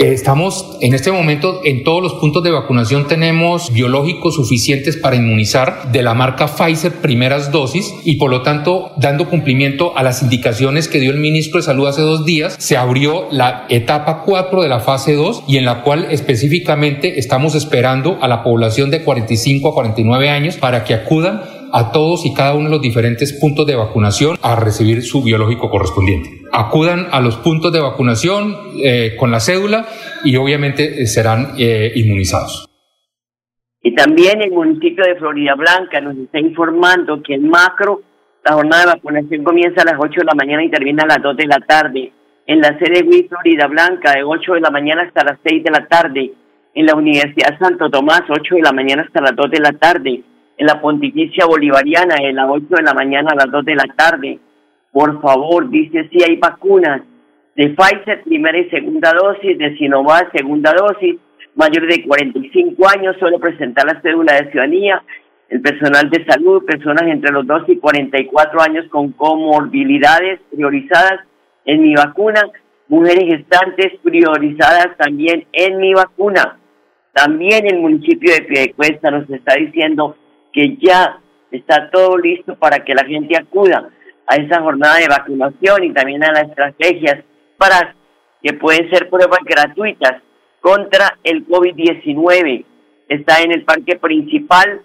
estamos 0.01 0.79
en 0.81 0.95
este 0.95 1.13
momento 1.13 1.61
en 1.63 1.85
todos 1.85 2.03
los 2.03 2.15
puntos 2.15 2.43
de 2.43 2.51
vacunación 2.51 3.07
tenemos 3.07 3.71
biológicos 3.71 4.35
suficientes 4.35 4.97
para 4.97 5.17
inmunizar 5.17 5.93
de 5.93 6.03
la 6.03 6.15
marca 6.15 6.47
Pfizer 6.47 6.93
primeras 7.03 7.53
dosis 7.53 7.93
y 8.03 8.17
por 8.17 8.31
lo 8.31 8.41
tanto 8.41 8.93
dando 8.97 9.29
cumplimiento 9.29 9.97
a 9.99 10.03
las 10.03 10.23
indicaciones 10.23 10.89
que 10.89 11.01
dio 11.01 11.11
el 11.11 11.19
ministro 11.19 11.59
de 11.59 11.65
Salud 11.65 11.87
hace 11.87 12.01
dos 12.01 12.25
días 12.25 12.57
se 12.59 12.79
abrió 12.79 13.29
la 13.31 13.67
etapa 13.69 14.23
4 14.25 14.63
de 14.63 14.69
la 14.69 14.81
fase 14.81 15.15
2 15.15 15.45
y 15.47 15.59
en 15.59 15.67
la 15.67 15.83
cual 15.83 16.07
específicamente 16.11 17.19
estamos 17.19 17.55
esperando 17.55 18.17
a 18.23 18.29
la 18.29 18.43
población 18.43 18.91
de 18.91 19.03
45 19.03 19.69
a 19.69 19.75
49 19.75 20.31
años 20.31 20.57
para 20.57 20.83
que 20.85 20.95
acudan 20.95 21.60
a 21.73 21.93
todos 21.93 22.27
y 22.27 22.35
cada 22.35 22.55
uno 22.55 22.65
de 22.65 22.71
los 22.71 22.83
diferentes 22.83 23.33
puntos 23.33 23.67
de 23.67 23.77
vacunación 23.77 24.37
a 24.43 24.57
recibir 24.57 25.03
su 25.03 25.23
biológico 25.23 25.71
correspondiente. 25.71 26.43
Acudan 26.53 27.07
a 27.11 27.21
los 27.21 27.37
puntos 27.37 27.73
de 27.73 27.81
vacunación 27.81 28.57
eh, 28.85 29.17
con 29.19 29.31
la 29.31 29.41
cédula 29.41 29.87
y 30.25 30.37
obviamente 30.37 31.03
eh, 31.03 31.07
serán 31.07 31.55
eh, 31.59 31.93
inmunizados. 31.95 32.67
Y 33.83 33.95
también 33.95 34.43
el 34.43 34.51
municipio 34.51 35.05
de 35.05 35.17
Florida 35.17 35.55
Blanca 35.55 36.01
nos 36.01 36.17
está 36.17 36.39
informando 36.39 37.23
que 37.23 37.35
en 37.35 37.49
macro 37.49 38.03
la 38.45 38.55
jornada 38.55 38.83
de 38.83 38.93
vacunación 38.93 39.45
comienza 39.45 39.83
a 39.83 39.85
las 39.85 39.95
8 39.99 40.21
de 40.21 40.25
la 40.25 40.35
mañana 40.35 40.65
y 40.65 40.71
termina 40.71 41.05
a 41.05 41.07
las 41.07 41.23
2 41.23 41.37
de 41.37 41.47
la 41.47 41.61
tarde. 41.61 42.13
En 42.47 42.61
la 42.61 42.79
sede 42.79 43.03
de 43.03 43.29
Florida 43.29 43.67
Blanca, 43.69 44.13
de 44.13 44.25
8 44.25 44.55
de 44.55 44.61
la 44.61 44.71
mañana 44.71 45.03
hasta 45.03 45.25
las 45.25 45.39
6 45.45 45.63
de 45.63 45.71
la 45.71 45.87
tarde. 45.87 46.33
En 46.75 46.87
la 46.87 46.95
Universidad 46.95 47.59
Santo 47.59 47.91
Tomás, 47.91 48.23
8 48.29 48.55
de 48.57 48.63
la 48.63 48.73
mañana 48.73 49.03
hasta 49.03 49.21
las 49.21 49.37
2 49.37 49.51
de 49.51 49.61
la 49.61 49.73
tarde 49.73 50.23
en 50.61 50.67
la 50.67 50.79
Pontificia 50.79 51.47
Bolivariana 51.47 52.17
en 52.21 52.37
las 52.37 52.47
8 52.51 52.67
de 52.69 52.83
la 52.83 52.93
mañana 52.93 53.31
a 53.33 53.35
las 53.35 53.51
2 53.51 53.65
de 53.65 53.75
la 53.75 53.87
tarde. 53.97 54.39
Por 54.93 55.19
favor, 55.23 55.71
dice 55.71 56.07
si 56.11 56.23
hay 56.23 56.37
vacunas 56.37 57.01
de 57.57 57.71
Pfizer, 57.71 58.23
primera 58.25 58.59
y 58.59 58.69
segunda 58.69 59.11
dosis, 59.15 59.57
de 59.57 59.75
Sinovac, 59.79 60.31
segunda 60.37 60.75
dosis, 60.75 61.17
mayores 61.55 61.97
de 61.97 62.07
45 62.07 62.89
años, 62.95 63.17
solo 63.19 63.39
presentar 63.39 63.87
la 63.87 64.03
cédula 64.03 64.35
de 64.35 64.51
ciudadanía, 64.51 65.03
el 65.49 65.63
personal 65.63 66.11
de 66.11 66.27
salud, 66.27 66.67
personas 66.67 67.05
entre 67.07 67.33
los 67.33 67.47
2 67.47 67.63
y 67.69 67.79
44 67.79 68.61
años 68.61 68.85
con 68.91 69.13
comorbilidades 69.13 70.41
priorizadas 70.51 71.21
en 71.65 71.81
mi 71.81 71.95
vacuna, 71.95 72.43
mujeres 72.89 73.25
gestantes 73.35 73.99
priorizadas 74.03 74.95
también 74.99 75.47
en 75.53 75.79
mi 75.79 75.95
vacuna. 75.95 76.59
También 77.15 77.67
el 77.67 77.81
municipio 77.81 78.35
de 78.35 78.43
Piedecuesta 78.43 79.11
nos 79.11 79.29
está 79.31 79.55
diciendo 79.55 80.17
que 80.53 80.77
ya 80.81 81.21
está 81.51 81.91
todo 81.91 82.17
listo 82.19 82.57
para 82.57 82.85
que 82.85 82.95
la 82.95 83.05
gente 83.05 83.37
acuda 83.37 83.91
a 84.27 84.37
esa 84.37 84.61
jornada 84.61 84.99
de 84.99 85.09
vacunación 85.09 85.85
y 85.85 85.93
también 85.93 86.23
a 86.25 86.33
las 86.33 86.49
estrategias 86.49 87.25
para 87.57 87.95
que 88.43 88.53
pueden 88.55 88.89
ser 88.91 89.09
pruebas 89.11 89.41
gratuitas 89.45 90.23
contra 90.61 91.19
el 91.25 91.47
COVID-19. 91.47 92.65
Está 93.09 93.43
en 93.43 93.53
el 93.53 93.65
parque 93.65 93.97
principal, 93.97 94.83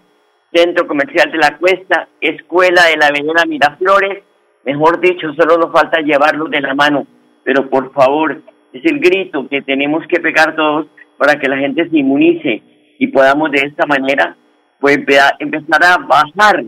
Centro 0.52 0.86
Comercial 0.86 1.30
de 1.30 1.38
la 1.38 1.56
Cuesta, 1.58 2.08
Escuela 2.20 2.86
de 2.86 2.96
la 2.96 3.06
Avenida 3.06 3.44
Miraflores. 3.46 4.24
Mejor 4.64 5.00
dicho, 5.00 5.32
solo 5.34 5.58
nos 5.58 5.72
falta 5.72 6.00
llevarlos 6.00 6.50
de 6.50 6.60
la 6.60 6.74
mano. 6.74 7.06
Pero 7.44 7.70
por 7.70 7.92
favor, 7.92 8.42
es 8.72 8.84
el 8.84 8.98
grito 8.98 9.48
que 9.48 9.62
tenemos 9.62 10.04
que 10.08 10.18
pegar 10.18 10.56
todos 10.56 10.86
para 11.16 11.38
que 11.38 11.48
la 11.48 11.56
gente 11.56 11.88
se 11.88 11.98
inmunice 11.98 12.62
y 12.98 13.06
podamos 13.08 13.50
de 13.52 13.60
esta 13.60 13.86
manera 13.86 14.36
pues 14.80 14.98
empezar 15.38 15.84
a 15.84 15.98
bajar 15.98 16.64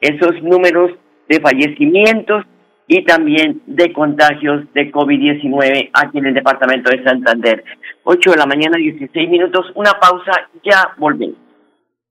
esos 0.00 0.42
números 0.42 0.92
de 1.28 1.40
fallecimientos 1.40 2.44
y 2.86 3.04
también 3.04 3.62
de 3.66 3.92
contagios 3.92 4.64
de 4.74 4.92
COVID-19 4.92 5.90
aquí 5.92 6.18
en 6.18 6.26
el 6.26 6.34
departamento 6.34 6.90
de 6.90 7.02
Santander. 7.02 7.64
8 8.04 8.30
de 8.32 8.36
la 8.36 8.46
mañana, 8.46 8.76
16 8.76 9.30
minutos, 9.30 9.72
una 9.74 9.92
pausa, 9.92 10.48
ya 10.62 10.92
volvemos. 10.98 11.43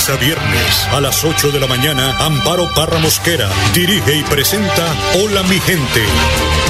lunes 0.00 0.08
a 0.08 0.16
viernes 0.16 0.88
a 0.92 1.00
las 1.00 1.24
8 1.24 1.50
de 1.50 1.60
la 1.60 1.66
mañana, 1.66 2.16
Amparo 2.18 2.72
Parra 2.74 2.98
Mosquera 2.98 3.48
dirige 3.74 4.16
y 4.16 4.22
presenta 4.24 4.94
Hola 5.14 5.42
mi 5.44 5.58
gente. 5.60 6.69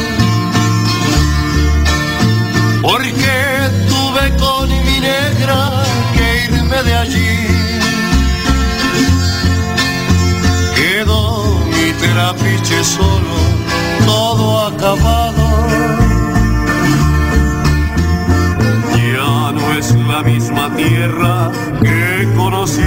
porque 2.91 3.31
tuve 3.87 4.23
con 4.37 4.67
mi 4.69 4.99
negra 4.99 5.83
que 6.13 6.53
irme 6.53 6.83
de 6.83 6.93
allí. 6.93 7.37
Quedó 10.75 11.59
mi 11.67 11.93
terapiche 12.01 12.83
solo, 12.83 13.37
todo 14.05 14.67
acabado. 14.67 15.43
Ya 18.97 19.51
no 19.53 19.73
es 19.79 19.95
la 19.95 20.21
misma 20.23 20.75
tierra 20.75 21.51
que 21.81 22.27
conocí. 22.35 22.81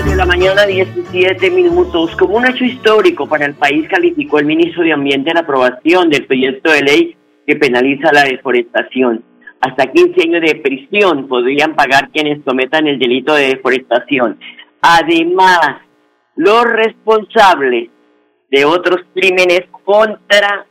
8 0.00 0.10
de 0.10 0.14
la 0.16 0.26
mañana, 0.26 0.64
17 0.64 1.50
minutos. 1.50 2.14
Como 2.14 2.36
un 2.36 2.46
hecho 2.46 2.64
histórico 2.64 3.26
para 3.26 3.46
el 3.46 3.54
país, 3.54 3.88
calificó 3.88 4.38
el 4.38 4.46
ministro 4.46 4.84
de 4.84 4.92
Ambiente 4.92 5.34
la 5.34 5.40
aprobación 5.40 6.08
del 6.08 6.24
proyecto 6.26 6.70
de 6.70 6.82
ley 6.82 7.16
que 7.46 7.56
penaliza 7.56 8.12
la 8.12 8.24
deforestación. 8.24 9.24
Hasta 9.60 9.92
15 9.92 10.22
años 10.22 10.40
de 10.40 10.60
prisión 10.60 11.28
podrían 11.28 11.74
pagar 11.74 12.10
quienes 12.10 12.42
cometan 12.44 12.86
el 12.86 12.98
delito 12.98 13.34
de 13.34 13.48
deforestación. 13.48 14.38
Además, 14.80 15.82
los 16.36 16.64
responsables 16.64 17.90
de 18.50 18.64
otros 18.64 19.02
crímenes 19.14 19.62
contra 19.84 20.66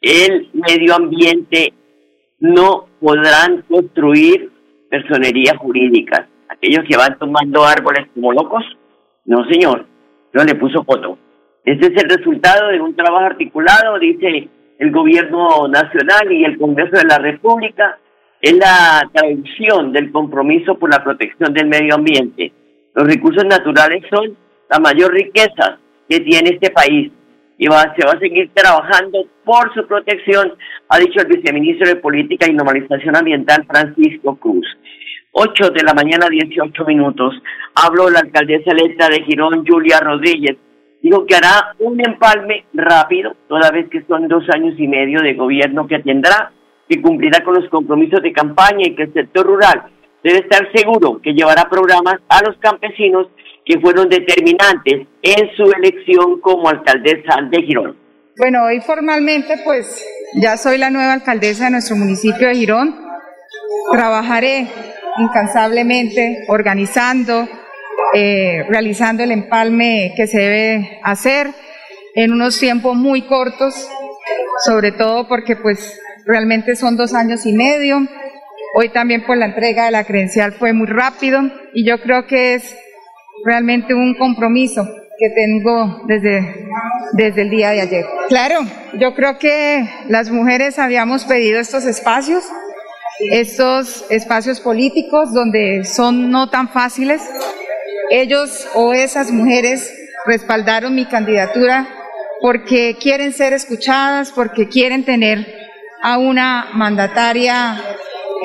el 0.00 0.48
medio 0.52 0.96
ambiente 0.96 1.72
no 2.40 2.88
podrán 3.00 3.62
construir 3.68 4.50
personería 4.90 5.56
jurídica. 5.56 6.28
Aquellos 6.48 6.84
que 6.88 6.96
van 6.96 7.18
tomando 7.18 7.64
árboles 7.64 8.06
como 8.14 8.32
locos, 8.32 8.64
no 9.24 9.44
señor, 9.46 9.86
no 10.32 10.44
le 10.44 10.54
puso 10.54 10.84
foto. 10.84 11.18
Este 11.64 11.86
es 11.86 12.02
el 12.02 12.10
resultado 12.10 12.68
de 12.68 12.80
un 12.80 12.94
trabajo 12.94 13.24
articulado, 13.24 13.98
dice 13.98 14.48
el 14.78 14.90
gobierno 14.90 15.68
nacional 15.68 16.32
y 16.32 16.44
el 16.44 16.58
Congreso 16.58 16.96
de 16.96 17.04
la 17.04 17.18
República 17.18 17.98
es 18.40 18.52
la 18.54 19.08
traducción 19.12 19.92
del 19.92 20.12
compromiso 20.12 20.78
por 20.78 20.90
la 20.90 21.02
protección 21.02 21.54
del 21.54 21.66
medio 21.66 21.94
ambiente. 21.94 22.52
Los 22.94 23.06
recursos 23.06 23.44
naturales 23.44 24.04
son 24.10 24.36
la 24.70 24.78
mayor 24.78 25.12
riqueza 25.12 25.78
que 26.08 26.20
tiene 26.20 26.50
este 26.50 26.70
país 26.70 27.10
y 27.56 27.68
va, 27.68 27.94
se 27.96 28.04
va 28.04 28.12
a 28.12 28.18
seguir 28.18 28.50
trabajando 28.52 29.26
por 29.44 29.72
su 29.74 29.86
protección, 29.86 30.52
ha 30.88 30.98
dicho 30.98 31.20
el 31.20 31.28
viceministro 31.28 31.88
de 31.88 31.96
Política 31.96 32.46
y 32.48 32.54
Normalización 32.54 33.16
Ambiental 33.16 33.64
Francisco 33.66 34.36
Cruz. 34.36 34.66
8 35.32 35.70
de 35.70 35.82
la 35.82 35.94
mañana, 35.94 36.28
18 36.28 36.84
minutos. 36.84 37.34
Habló 37.74 38.08
la 38.08 38.20
alcaldesa 38.20 38.70
electa 38.70 39.08
de 39.08 39.22
Girón, 39.24 39.64
Julia 39.66 39.98
Rodríguez, 40.00 40.56
dijo 41.04 41.26
que 41.26 41.36
hará 41.36 41.74
un 41.80 42.00
empalme 42.00 42.64
rápido, 42.72 43.36
toda 43.46 43.70
vez 43.70 43.90
que 43.90 44.02
son 44.08 44.26
dos 44.26 44.42
años 44.48 44.74
y 44.78 44.88
medio 44.88 45.20
de 45.20 45.34
gobierno 45.34 45.86
que 45.86 45.98
tendrá, 45.98 46.50
que 46.88 47.02
cumplirá 47.02 47.44
con 47.44 47.54
los 47.54 47.68
compromisos 47.68 48.22
de 48.22 48.32
campaña 48.32 48.86
y 48.86 48.94
que 48.94 49.02
el 49.02 49.12
sector 49.12 49.46
rural 49.46 49.82
debe 50.22 50.38
estar 50.38 50.66
seguro 50.74 51.20
que 51.22 51.34
llevará 51.34 51.68
programas 51.68 52.16
a 52.30 52.40
los 52.42 52.56
campesinos 52.56 53.26
que 53.66 53.78
fueron 53.80 54.08
determinantes 54.08 55.06
en 55.20 55.50
su 55.54 55.64
elección 55.72 56.40
como 56.40 56.70
alcaldesa 56.70 57.36
de 57.50 57.62
Girón. 57.62 57.96
Bueno, 58.38 58.64
hoy 58.64 58.80
formalmente 58.80 59.60
pues 59.62 60.02
ya 60.40 60.56
soy 60.56 60.78
la 60.78 60.88
nueva 60.88 61.12
alcaldesa 61.12 61.66
de 61.66 61.72
nuestro 61.72 61.96
municipio 61.96 62.48
de 62.48 62.54
Girón. 62.54 62.94
Trabajaré 63.92 64.68
incansablemente 65.18 66.44
organizando, 66.48 67.46
eh, 68.14 68.64
realizando 68.68 69.22
el 69.22 69.32
empalme 69.32 70.12
que 70.16 70.26
se 70.26 70.38
debe 70.38 71.00
hacer 71.02 71.48
en 72.14 72.32
unos 72.32 72.58
tiempos 72.58 72.96
muy 72.96 73.22
cortos, 73.22 73.88
sobre 74.64 74.92
todo 74.92 75.26
porque 75.26 75.56
pues 75.56 76.00
realmente 76.24 76.76
son 76.76 76.96
dos 76.96 77.12
años 77.12 77.44
y 77.44 77.52
medio. 77.52 78.06
Hoy 78.76 78.88
también 78.90 79.24
pues 79.26 79.38
la 79.38 79.46
entrega 79.46 79.86
de 79.86 79.90
la 79.90 80.04
credencial 80.04 80.52
fue 80.52 80.72
muy 80.72 80.86
rápido 80.86 81.40
y 81.72 81.84
yo 81.84 82.00
creo 82.00 82.26
que 82.26 82.54
es 82.54 82.76
realmente 83.44 83.94
un 83.94 84.14
compromiso 84.14 84.84
que 85.18 85.30
tengo 85.30 86.02
desde, 86.06 86.66
desde 87.12 87.42
el 87.42 87.50
día 87.50 87.70
de 87.70 87.80
ayer. 87.80 88.06
Claro, 88.28 88.60
yo 88.98 89.14
creo 89.14 89.38
que 89.38 89.88
las 90.08 90.30
mujeres 90.30 90.78
habíamos 90.78 91.24
pedido 91.24 91.60
estos 91.60 91.84
espacios, 91.84 92.44
estos 93.30 94.04
espacios 94.10 94.60
políticos 94.60 95.32
donde 95.32 95.84
son 95.84 96.30
no 96.30 96.50
tan 96.50 96.68
fáciles, 96.68 97.22
ellos 98.10 98.66
o 98.74 98.92
esas 98.92 99.30
mujeres 99.30 99.92
respaldaron 100.26 100.94
mi 100.94 101.06
candidatura 101.06 101.88
porque 102.40 102.96
quieren 103.00 103.32
ser 103.32 103.52
escuchadas, 103.52 104.30
porque 104.32 104.68
quieren 104.68 105.04
tener 105.04 105.46
a 106.02 106.18
una 106.18 106.68
mandataria 106.74 107.82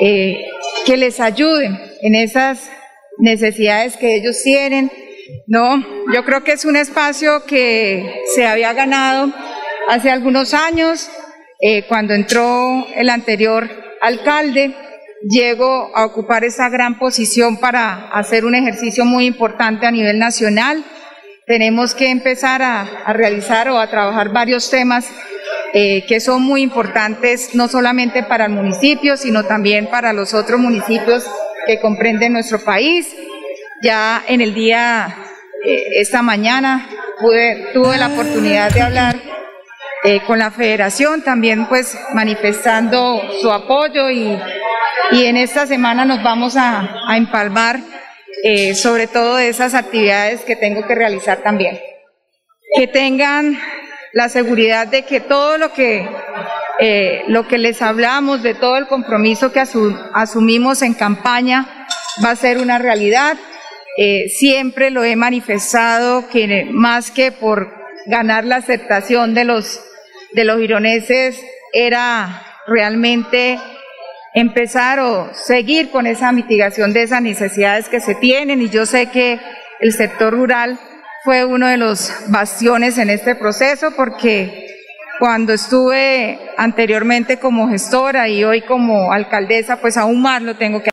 eh, 0.00 0.46
que 0.86 0.96
les 0.96 1.20
ayude 1.20 1.70
en 2.00 2.14
esas 2.14 2.70
necesidades 3.18 3.96
que 3.96 4.14
ellos 4.14 4.42
tienen. 4.42 4.90
No, 5.46 5.84
yo 6.12 6.24
creo 6.24 6.42
que 6.42 6.52
es 6.52 6.64
un 6.64 6.76
espacio 6.76 7.44
que 7.44 8.22
se 8.34 8.46
había 8.46 8.72
ganado 8.72 9.32
hace 9.88 10.10
algunos 10.10 10.54
años, 10.54 11.10
eh, 11.60 11.84
cuando 11.86 12.14
entró 12.14 12.86
el 12.94 13.10
anterior 13.10 13.68
alcalde 14.00 14.74
llego 15.28 15.90
a 15.94 16.04
ocupar 16.04 16.44
esa 16.44 16.68
gran 16.68 16.98
posición 16.98 17.58
para 17.58 18.08
hacer 18.08 18.44
un 18.44 18.54
ejercicio 18.54 19.04
muy 19.04 19.26
importante 19.26 19.86
a 19.86 19.90
nivel 19.90 20.18
nacional. 20.18 20.84
Tenemos 21.46 21.94
que 21.94 22.10
empezar 22.10 22.62
a, 22.62 23.12
realizar 23.12 23.68
o 23.68 23.78
a 23.78 23.90
trabajar 23.90 24.30
varios 24.30 24.70
temas 24.70 25.08
eh, 25.72 26.04
que 26.06 26.20
son 26.20 26.42
muy 26.42 26.62
importantes 26.62 27.54
no 27.54 27.68
solamente 27.68 28.22
para 28.22 28.46
el 28.46 28.52
municipio, 28.52 29.16
sino 29.16 29.44
también 29.44 29.88
para 29.88 30.12
los 30.12 30.34
otros 30.34 30.58
municipios 30.60 31.24
que 31.66 31.80
comprenden 31.80 32.32
nuestro 32.32 32.60
país. 32.60 33.14
Ya 33.82 34.22
en 34.26 34.40
el 34.40 34.54
día, 34.54 35.14
eh, 35.64 35.84
esta 35.96 36.22
mañana, 36.22 36.88
tuve 37.20 37.98
la 37.98 38.08
oportunidad 38.08 38.72
de 38.72 38.80
hablar 38.80 39.16
eh, 40.02 40.22
con 40.26 40.38
la 40.38 40.50
federación, 40.50 41.20
también 41.22 41.66
pues 41.66 41.98
manifestando 42.14 43.20
su 43.42 43.50
apoyo 43.50 44.08
y, 44.10 44.38
y 45.12 45.24
en 45.24 45.36
esta 45.36 45.66
semana 45.66 46.04
nos 46.04 46.22
vamos 46.22 46.56
a, 46.56 46.96
a 47.06 47.16
empalmar 47.16 47.80
eh, 48.42 48.74
sobre 48.74 49.06
todo 49.06 49.38
esas 49.38 49.74
actividades 49.74 50.42
que 50.42 50.56
tengo 50.56 50.86
que 50.86 50.94
realizar 50.94 51.42
también. 51.42 51.78
Que 52.76 52.86
tengan 52.86 53.58
la 54.12 54.28
seguridad 54.28 54.86
de 54.86 55.02
que 55.02 55.20
todo 55.20 55.58
lo 55.58 55.72
que, 55.72 56.08
eh, 56.78 57.22
lo 57.26 57.46
que 57.46 57.58
les 57.58 57.82
hablamos, 57.82 58.42
de 58.42 58.54
todo 58.54 58.76
el 58.76 58.86
compromiso 58.86 59.52
que 59.52 59.60
asumimos 59.60 60.80
en 60.82 60.94
campaña, 60.94 61.86
va 62.24 62.30
a 62.30 62.36
ser 62.36 62.58
una 62.58 62.78
realidad. 62.78 63.36
Eh, 63.98 64.28
siempre 64.30 64.90
lo 64.90 65.04
he 65.04 65.16
manifestado 65.16 66.28
que 66.28 66.66
más 66.70 67.10
que 67.10 67.32
por 67.32 67.74
ganar 68.06 68.44
la 68.44 68.56
aceptación 68.56 69.34
de 69.34 69.44
los, 69.44 69.82
de 70.32 70.44
los 70.44 70.60
ironeses, 70.60 71.38
era 71.74 72.42
realmente 72.66 73.58
empezar 74.34 75.00
o 75.00 75.32
seguir 75.32 75.90
con 75.90 76.06
esa 76.06 76.32
mitigación 76.32 76.92
de 76.92 77.02
esas 77.02 77.22
necesidades 77.22 77.88
que 77.88 78.00
se 78.00 78.14
tienen 78.14 78.62
y 78.62 78.70
yo 78.70 78.86
sé 78.86 79.10
que 79.10 79.38
el 79.80 79.92
sector 79.92 80.32
rural 80.32 80.78
fue 81.24 81.44
uno 81.44 81.66
de 81.66 81.76
los 81.76 82.12
bastiones 82.30 82.98
en 82.98 83.10
este 83.10 83.34
proceso 83.34 83.92
porque 83.96 84.66
cuando 85.18 85.52
estuve 85.52 86.38
anteriormente 86.56 87.38
como 87.38 87.68
gestora 87.68 88.28
y 88.28 88.44
hoy 88.44 88.62
como 88.62 89.12
alcaldesa, 89.12 89.80
pues 89.80 89.96
aún 89.96 90.22
más 90.22 90.42
lo 90.42 90.54
tengo 90.54 90.82
que 90.82 90.90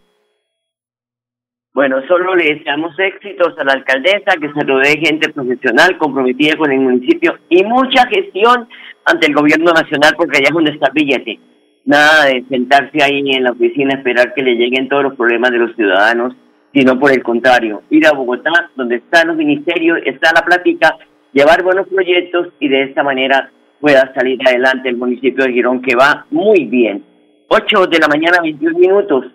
bueno, 1.77 1.97
solo 2.07 2.33
le 2.33 2.55
deseamos 2.55 2.97
éxitos 2.97 3.53
a 3.59 3.63
la 3.63 3.73
alcaldesa, 3.73 4.33
que 4.41 4.51
se 4.51 4.65
rodee 4.65 4.97
gente 4.97 5.31
profesional, 5.31 5.95
comprometida 5.99 6.57
con 6.57 6.71
el 6.71 6.79
municipio 6.79 7.37
y 7.49 7.63
mucha 7.63 8.07
gestión 8.07 8.67
ante 9.05 9.27
el 9.27 9.35
gobierno 9.35 9.71
nacional, 9.73 10.15
porque 10.17 10.39
allá 10.39 10.47
es 10.47 10.53
donde 10.55 10.71
está 10.71 10.87
el 10.87 10.93
billete. 10.93 11.39
Nada 11.87 12.25
de 12.25 12.43
sentarse 12.49 13.01
ahí 13.01 13.23
en 13.31 13.45
la 13.45 13.51
oficina, 13.51 13.93
esperar 13.93 14.33
que 14.33 14.43
le 14.43 14.55
lleguen 14.55 14.89
todos 14.89 15.03
los 15.03 15.15
problemas 15.15 15.51
de 15.51 15.59
los 15.59 15.73
ciudadanos, 15.73 16.35
sino 16.73 16.99
por 16.99 17.13
el 17.13 17.23
contrario, 17.23 17.81
ir 17.89 18.05
a 18.05 18.11
Bogotá, 18.11 18.51
donde 18.75 18.97
están 18.97 19.29
los 19.29 19.37
ministerios, 19.37 19.99
está 20.05 20.33
la 20.35 20.43
plática, 20.43 20.97
llevar 21.31 21.63
buenos 21.63 21.87
proyectos 21.87 22.49
y 22.59 22.67
de 22.67 22.83
esta 22.83 23.03
manera 23.03 23.49
pueda 23.79 24.13
salir 24.13 24.37
adelante 24.45 24.89
el 24.89 24.97
municipio 24.97 25.45
de 25.45 25.53
Girón, 25.53 25.81
que 25.81 25.95
va 25.95 26.25
muy 26.29 26.65
bien. 26.65 27.05
8 27.47 27.87
de 27.87 27.99
la 27.99 28.09
mañana, 28.09 28.41
21 28.43 28.77
minutos. 28.77 29.25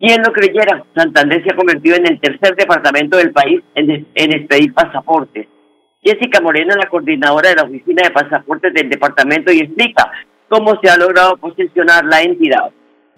¿Quién 0.00 0.22
lo 0.26 0.32
creyera? 0.32 0.82
Santander 0.96 1.44
se 1.44 1.52
ha 1.52 1.56
convertido 1.56 1.96
en 1.96 2.06
el 2.06 2.20
tercer 2.20 2.56
departamento 2.56 3.18
del 3.18 3.32
país 3.32 3.60
en, 3.74 4.06
en 4.14 4.32
expedir 4.32 4.72
pasaportes. 4.72 5.46
Jessica 6.02 6.40
Moreno, 6.40 6.74
la 6.74 6.88
coordinadora 6.88 7.50
de 7.50 7.56
la 7.56 7.64
Oficina 7.64 8.02
de 8.02 8.10
Pasaportes 8.10 8.72
del 8.72 8.88
departamento, 8.88 9.52
y 9.52 9.58
explica 9.58 10.10
cómo 10.52 10.78
se 10.82 10.90
ha 10.90 10.98
logrado 10.98 11.38
posicionar 11.38 12.04
la 12.04 12.20
entidad. 12.20 12.70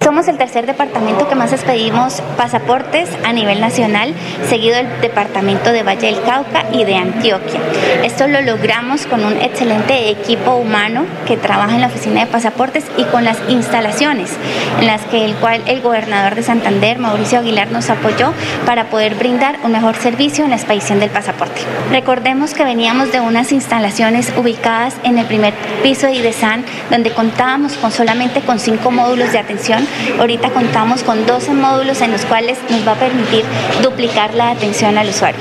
Somos 0.04 0.28
el 0.28 0.36
tercer 0.36 0.66
departamento 0.66 1.26
que 1.30 1.34
más 1.34 1.54
expedimos 1.54 2.20
pasaportes 2.36 3.08
a 3.24 3.32
nivel 3.32 3.58
nacional, 3.58 4.12
seguido 4.46 4.76
del 4.76 5.00
departamento 5.00 5.72
de 5.72 5.82
Valle 5.82 6.08
del 6.08 6.20
Cauca 6.20 6.66
y 6.74 6.84
de 6.84 6.96
Antioquia. 6.96 7.58
Esto 8.02 8.28
lo 8.28 8.42
logramos 8.42 9.06
con 9.06 9.24
un 9.24 9.40
excelente 9.40 10.10
equipo 10.10 10.56
humano 10.56 11.06
que 11.26 11.38
trabaja 11.38 11.74
en 11.74 11.80
la 11.80 11.86
oficina 11.86 12.20
de 12.20 12.26
pasaportes 12.26 12.84
y 12.98 13.04
con 13.04 13.24
las 13.24 13.38
instalaciones 13.48 14.30
en 14.78 14.86
las 14.86 15.00
que 15.06 15.24
el 15.24 15.36
cual 15.36 15.62
el 15.64 15.80
gobernador 15.80 16.34
de 16.34 16.42
Santander, 16.42 16.98
Mauricio 16.98 17.38
Aguilar, 17.38 17.72
nos 17.72 17.88
apoyó 17.88 18.34
para 18.66 18.90
poder 18.90 19.14
brindar 19.14 19.58
un 19.64 19.72
mejor 19.72 19.96
servicio 19.96 20.44
en 20.44 20.50
la 20.50 20.56
expedición 20.56 21.00
del 21.00 21.08
pasaporte. 21.08 21.62
Recordemos 21.90 22.52
que 22.52 22.64
veníamos 22.64 23.10
de 23.10 23.20
unas 23.20 23.52
instalaciones 23.52 24.34
ubicadas 24.36 24.96
en 25.02 25.16
el 25.16 25.24
primer 25.24 25.54
piso 25.82 26.08
de 26.08 26.12
IDESAN, 26.12 26.62
donde 26.90 27.10
contábamos 27.10 27.72
con 27.78 27.90
solamente 27.90 28.42
con 28.42 28.58
cinco 28.58 28.90
módulos 28.90 29.32
de 29.32 29.38
atención 29.38 29.93
Ahorita 30.18 30.50
contamos 30.50 31.02
con 31.02 31.26
12 31.26 31.54
módulos 31.54 32.00
en 32.00 32.12
los 32.12 32.24
cuales 32.24 32.58
nos 32.70 32.86
va 32.86 32.92
a 32.92 32.96
permitir 32.96 33.44
duplicar 33.82 34.34
la 34.34 34.50
atención 34.50 34.98
al 34.98 35.08
usuario. 35.08 35.40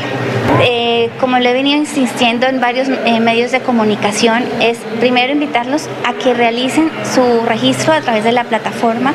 Eh, 0.62 0.93
como 1.20 1.40
le 1.40 1.50
he 1.50 1.54
venido 1.54 1.78
insistiendo 1.78 2.48
en 2.48 2.60
varios 2.60 2.88
eh, 2.88 3.20
medios 3.20 3.52
de 3.52 3.62
comunicación, 3.62 4.44
es 4.62 4.78
primero 5.00 5.34
invitarlos 5.34 5.88
a 6.06 6.14
que 6.14 6.34
realicen 6.34 6.90
su 7.14 7.46
registro 7.46 7.94
a 7.94 8.02
través 8.02 8.24
de 8.24 8.32
la 8.32 8.44
plataforma 8.44 9.14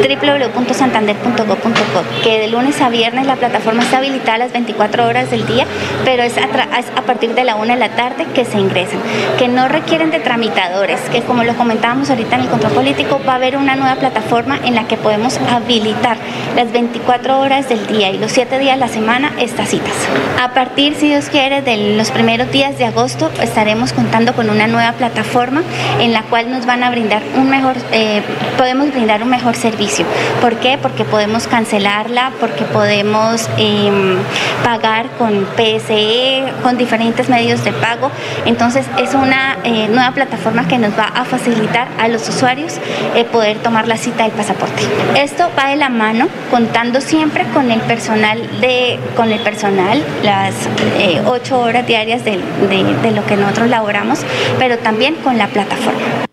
www.santander.go.co, 0.00 2.22
que 2.22 2.40
de 2.40 2.48
lunes 2.48 2.80
a 2.80 2.88
viernes 2.88 3.26
la 3.26 3.36
plataforma 3.36 3.82
está 3.82 3.98
habilitada 3.98 4.34
a 4.34 4.38
las 4.38 4.52
24 4.52 5.06
horas 5.06 5.30
del 5.30 5.46
día, 5.46 5.66
pero 6.04 6.22
es 6.22 6.36
a, 6.36 6.78
es 6.78 6.86
a 6.96 7.02
partir 7.02 7.34
de 7.34 7.44
la 7.44 7.56
1 7.56 7.72
de 7.72 7.78
la 7.78 7.90
tarde 7.90 8.26
que 8.34 8.44
se 8.44 8.58
ingresan, 8.58 9.00
que 9.38 9.48
no 9.48 9.68
requieren 9.68 10.10
de 10.10 10.20
tramitadores, 10.20 11.00
que 11.10 11.22
como 11.22 11.44
lo 11.44 11.54
comentábamos 11.54 12.10
ahorita 12.10 12.36
en 12.36 12.42
el 12.42 12.48
control 12.48 12.72
político, 12.72 13.20
va 13.26 13.34
a 13.34 13.36
haber 13.36 13.56
una 13.56 13.76
nueva 13.76 13.96
plataforma 13.96 14.58
en 14.64 14.74
la 14.74 14.88
que 14.88 14.96
podemos 14.96 15.38
habilitar 15.50 16.16
las 16.56 16.72
24 16.72 17.40
horas 17.40 17.68
del 17.68 17.86
día 17.86 18.10
y 18.10 18.18
los 18.18 18.32
7 18.32 18.58
días 18.58 18.76
de 18.76 18.80
la 18.80 18.88
semana 18.88 19.32
estas 19.38 19.68
citas. 19.68 19.94
A 20.40 20.52
partir, 20.52 20.94
si 20.94 21.09
Dios 21.10 21.28
quiere, 21.28 21.60
de 21.60 21.96
los 21.96 22.12
primeros 22.12 22.52
días 22.52 22.78
de 22.78 22.84
agosto 22.84 23.32
estaremos 23.42 23.92
contando 23.92 24.32
con 24.32 24.48
una 24.48 24.68
nueva 24.68 24.92
plataforma 24.92 25.64
en 25.98 26.12
la 26.12 26.22
cual 26.22 26.52
nos 26.52 26.66
van 26.66 26.84
a 26.84 26.90
brindar 26.90 27.20
un 27.36 27.50
mejor, 27.50 27.74
eh, 27.90 28.22
podemos 28.56 28.92
brindar 28.92 29.20
un 29.24 29.28
mejor 29.28 29.56
servicio. 29.56 30.06
¿Por 30.40 30.60
qué? 30.60 30.78
Porque 30.80 31.04
podemos 31.04 31.48
cancelarla, 31.48 32.30
porque 32.38 32.62
podemos 32.62 33.50
em, 33.58 34.18
pagar 34.62 35.06
con 35.18 35.48
PSE, 35.56 36.44
con 36.62 36.78
diferentes 36.78 37.28
medios 37.28 37.64
de 37.64 37.72
pago. 37.72 38.12
Entonces 38.46 38.86
es 38.96 39.12
una 39.14 39.58
eh, 39.64 39.88
nueva 39.88 40.12
plataforma 40.12 40.68
que 40.68 40.78
nos 40.78 40.96
va 40.96 41.06
a 41.12 41.24
facilitar 41.24 41.88
a 41.98 42.06
los 42.06 42.28
usuarios 42.28 42.74
eh, 43.16 43.24
poder 43.24 43.58
tomar 43.58 43.88
la 43.88 43.96
cita 43.96 44.22
del 44.22 44.32
pasaporte. 44.32 44.84
Esto 45.16 45.50
va 45.58 45.70
de 45.70 45.76
la 45.76 45.88
mano 45.88 46.28
contando 46.52 47.00
siempre 47.00 47.46
con 47.52 47.72
el 47.72 47.80
personal 47.80 48.60
de, 48.60 49.00
con 49.16 49.32
el 49.32 49.40
personal, 49.40 50.04
las 50.22 50.54
eh, 51.00 51.22
ocho 51.26 51.60
horas 51.60 51.86
diarias 51.86 52.24
de, 52.24 52.32
de 52.36 53.10
lo 53.12 53.24
que 53.24 53.36
nosotros 53.36 53.68
laboramos, 53.68 54.20
pero 54.58 54.78
también 54.78 55.14
con 55.16 55.38
la 55.38 55.46
plataforma. 55.46 56.29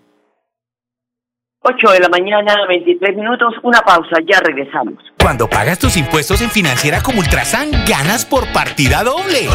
8 1.70 1.92
de 1.92 2.00
la 2.00 2.08
mañana, 2.08 2.66
23 2.70 3.16
minutos, 3.18 3.54
una 3.62 3.82
pausa, 3.82 4.18
ya 4.26 4.40
regresamos. 4.40 4.96
Cuando 5.20 5.50
pagas 5.50 5.78
tus 5.78 5.98
impuestos 5.98 6.42
en 6.42 6.50
Financiera 6.50 7.02
como 7.02 7.20
Ultrasan, 7.20 7.72
ganas 7.86 8.24
por 8.24 8.48
partida 8.54 9.04
doble. 9.04 9.50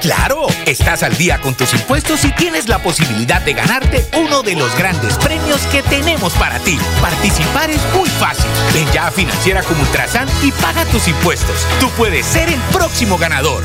Claro, 0.00 0.46
estás 0.66 1.02
al 1.02 1.16
día 1.16 1.40
con 1.40 1.54
tus 1.54 1.74
impuestos 1.74 2.24
y 2.24 2.30
tienes 2.32 2.68
la 2.68 2.78
posibilidad 2.78 3.40
de 3.42 3.54
ganarte 3.54 4.04
uno 4.16 4.42
de 4.42 4.54
los 4.54 4.76
grandes 4.78 5.18
premios 5.18 5.66
que 5.66 5.82
tenemos 5.82 6.32
para 6.34 6.60
ti. 6.60 6.78
Participar 7.00 7.70
es 7.70 7.82
muy 7.92 8.08
fácil. 8.08 8.48
Ven 8.72 8.86
ya 8.92 9.08
a 9.08 9.10
Financiera 9.10 9.62
como 9.62 9.80
Ultrasan 9.80 10.28
y 10.44 10.52
paga 10.52 10.84
tus 10.92 11.08
impuestos. 11.08 11.66
Tú 11.80 11.88
puedes 11.96 12.24
ser 12.24 12.48
el 12.48 12.60
próximo 12.72 13.18
ganador. 13.18 13.64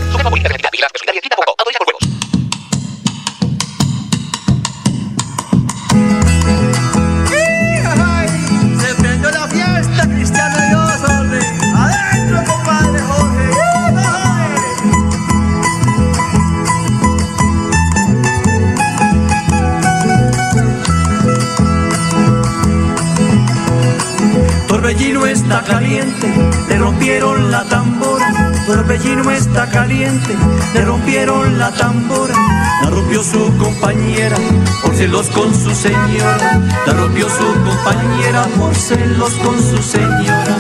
Tambora. 31.78 32.36
La 32.82 32.90
rompió 32.90 33.24
su 33.24 33.56
compañera 33.58 34.38
por 34.82 34.96
celos 34.96 35.28
con 35.30 35.54
su 35.54 35.74
señora. 35.74 36.62
La 36.86 36.94
rompió 36.94 37.28
su 37.30 37.46
compañera 37.64 38.44
por 38.58 38.76
celos 38.76 39.34
con 39.36 39.62
su 39.62 39.82
señora. 39.82 40.56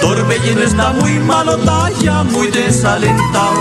Torbellino 0.00 0.62
está 0.62 0.92
muy 0.92 1.18
malo, 1.18 1.56
talla, 1.58 2.24
muy 2.24 2.48
desalentado. 2.48 3.56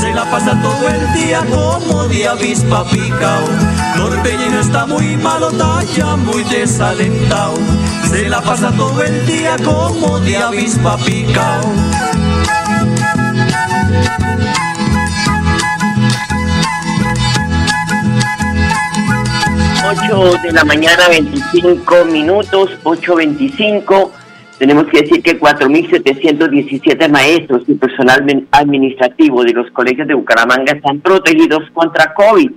Se 0.00 0.12
la 0.12 0.28
pasa 0.30 0.60
todo 0.60 0.88
el 0.88 1.12
día 1.14 1.44
como 1.48 2.08
de 2.08 2.26
avispa 2.26 2.84
picao. 2.90 3.44
Torbellino 3.96 4.60
está 4.60 4.86
muy 4.86 5.16
malo, 5.16 5.50
talla, 5.52 6.16
muy 6.16 6.42
desalentado. 6.44 7.54
Se 8.10 8.28
la 8.28 8.40
pasa 8.42 8.72
todo 8.72 9.00
el 9.02 9.26
día 9.26 9.56
como 9.64 10.18
de 10.20 10.36
avispa 10.36 10.96
picao. 10.98 11.60
Ocho 19.88 20.32
de 20.42 20.50
la 20.50 20.64
mañana, 20.64 21.08
25 21.08 22.06
minutos, 22.06 22.76
8.25. 22.82 24.10
Tenemos 24.58 24.86
que 24.86 25.02
decir 25.02 25.22
que 25.22 25.38
4.717 25.38 27.08
maestros 27.08 27.62
y 27.68 27.74
personal 27.74 28.46
administrativo 28.50 29.44
de 29.44 29.52
los 29.52 29.70
colegios 29.70 30.08
de 30.08 30.14
Bucaramanga 30.14 30.72
están 30.72 30.98
protegidos 30.98 31.70
contra 31.72 32.14
COVID. 32.14 32.50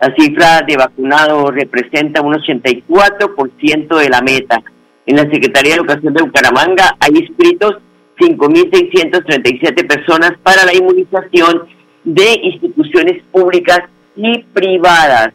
La 0.00 0.14
cifra 0.14 0.62
de 0.62 0.76
vacunados 0.76 1.52
representa 1.56 2.22
un 2.22 2.34
84% 2.34 3.98
de 3.98 4.08
la 4.08 4.20
meta. 4.20 4.62
En 5.06 5.16
la 5.16 5.22
Secretaría 5.22 5.72
de 5.72 5.80
Educación 5.80 6.14
de 6.14 6.22
Bucaramanga 6.22 6.96
hay 7.00 7.16
inscritos 7.16 7.78
5.637 8.20 9.88
personas 9.88 10.34
para 10.40 10.64
la 10.64 10.72
inmunización 10.72 11.64
de 12.04 12.38
instituciones 12.44 13.24
públicas 13.32 13.80
y 14.14 14.44
privadas. 14.54 15.32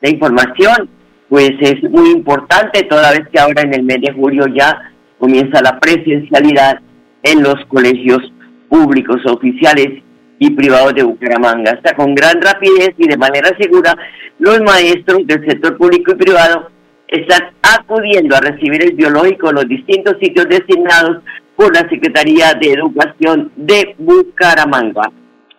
La 0.00 0.10
información, 0.10 0.88
pues, 1.28 1.50
es 1.60 1.82
muy 1.90 2.10
importante, 2.10 2.82
toda 2.84 3.10
vez 3.12 3.28
que 3.32 3.40
ahora 3.40 3.62
en 3.62 3.74
el 3.74 3.82
mes 3.82 4.00
de 4.00 4.12
julio 4.12 4.46
ya 4.46 4.92
comienza 5.18 5.60
la 5.60 5.78
presencialidad 5.78 6.80
en 7.22 7.42
los 7.42 7.56
colegios 7.66 8.20
públicos, 8.68 9.16
oficiales 9.26 10.02
y 10.38 10.50
privados 10.50 10.94
de 10.94 11.02
Bucaramanga. 11.02 11.72
Hasta 11.72 11.96
con 11.96 12.14
gran 12.14 12.40
rapidez 12.40 12.94
y 12.96 13.08
de 13.08 13.16
manera 13.16 13.50
segura, 13.58 13.96
los 14.38 14.60
maestros 14.60 15.26
del 15.26 15.44
sector 15.46 15.76
público 15.76 16.12
y 16.12 16.16
privado 16.16 16.70
están 17.08 17.50
acudiendo 17.62 18.36
a 18.36 18.40
recibir 18.40 18.82
el 18.82 18.94
biológico 18.94 19.48
en 19.48 19.56
los 19.56 19.68
distintos 19.68 20.16
sitios 20.20 20.46
designados 20.48 21.22
por 21.56 21.74
la 21.74 21.88
Secretaría 21.88 22.54
de 22.54 22.72
Educación 22.72 23.50
de 23.56 23.94
Bucaramanga. 23.98 25.10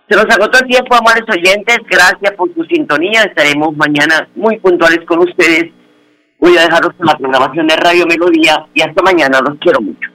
Se 0.10 0.16
nos 0.16 0.26
agotó 0.26 0.58
el 0.60 0.68
tiempo, 0.68 0.96
amables 0.96 1.24
oyentes. 1.30 1.78
Gracias 1.88 2.34
por 2.36 2.52
su 2.56 2.64
sintonía. 2.66 3.24
Estaremos 3.24 3.78
mañana 3.78 4.28
muy 4.36 4.58
puntuales 4.58 5.02
con 5.08 5.20
ustedes. 5.20 5.72
Voy 6.40 6.58
a 6.58 6.62
dejaros 6.62 6.94
con 6.98 7.06
la 7.06 7.16
programación 7.16 7.68
de 7.68 7.76
Radio 7.76 8.08
Melodía 8.08 8.66
y 8.74 8.82
hasta 8.82 9.04
mañana. 9.04 9.40
Los 9.40 9.60
quiero 9.60 9.82
mucho. 9.82 10.10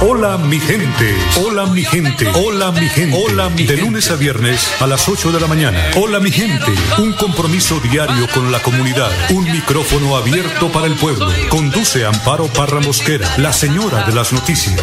Hola 0.00 0.36
mi 0.36 0.58
gente, 0.58 1.14
hola 1.44 1.66
mi 1.66 1.84
gente, 1.84 2.26
hola 2.34 2.72
mi 2.72 2.88
gente, 2.88 3.16
hola 3.16 3.48
mi 3.50 3.62
De 3.64 3.76
lunes 3.76 4.10
a 4.10 4.16
viernes 4.16 4.82
a 4.82 4.88
las 4.88 5.08
8 5.08 5.30
de 5.30 5.40
la 5.40 5.46
mañana. 5.46 5.78
Hola 5.94 6.18
mi 6.18 6.32
gente, 6.32 6.72
un 6.98 7.12
compromiso 7.12 7.78
diario 7.78 8.26
con 8.34 8.50
la 8.50 8.58
comunidad, 8.58 9.10
un 9.30 9.44
micrófono 9.44 10.16
abierto 10.16 10.72
para 10.72 10.86
el 10.86 10.94
pueblo. 10.94 11.28
Conduce 11.50 12.04
Amparo 12.04 12.46
Parra 12.46 12.80
Mosquera, 12.80 13.28
la 13.38 13.52
señora 13.52 14.04
de 14.04 14.12
las 14.12 14.32
noticias. 14.32 14.82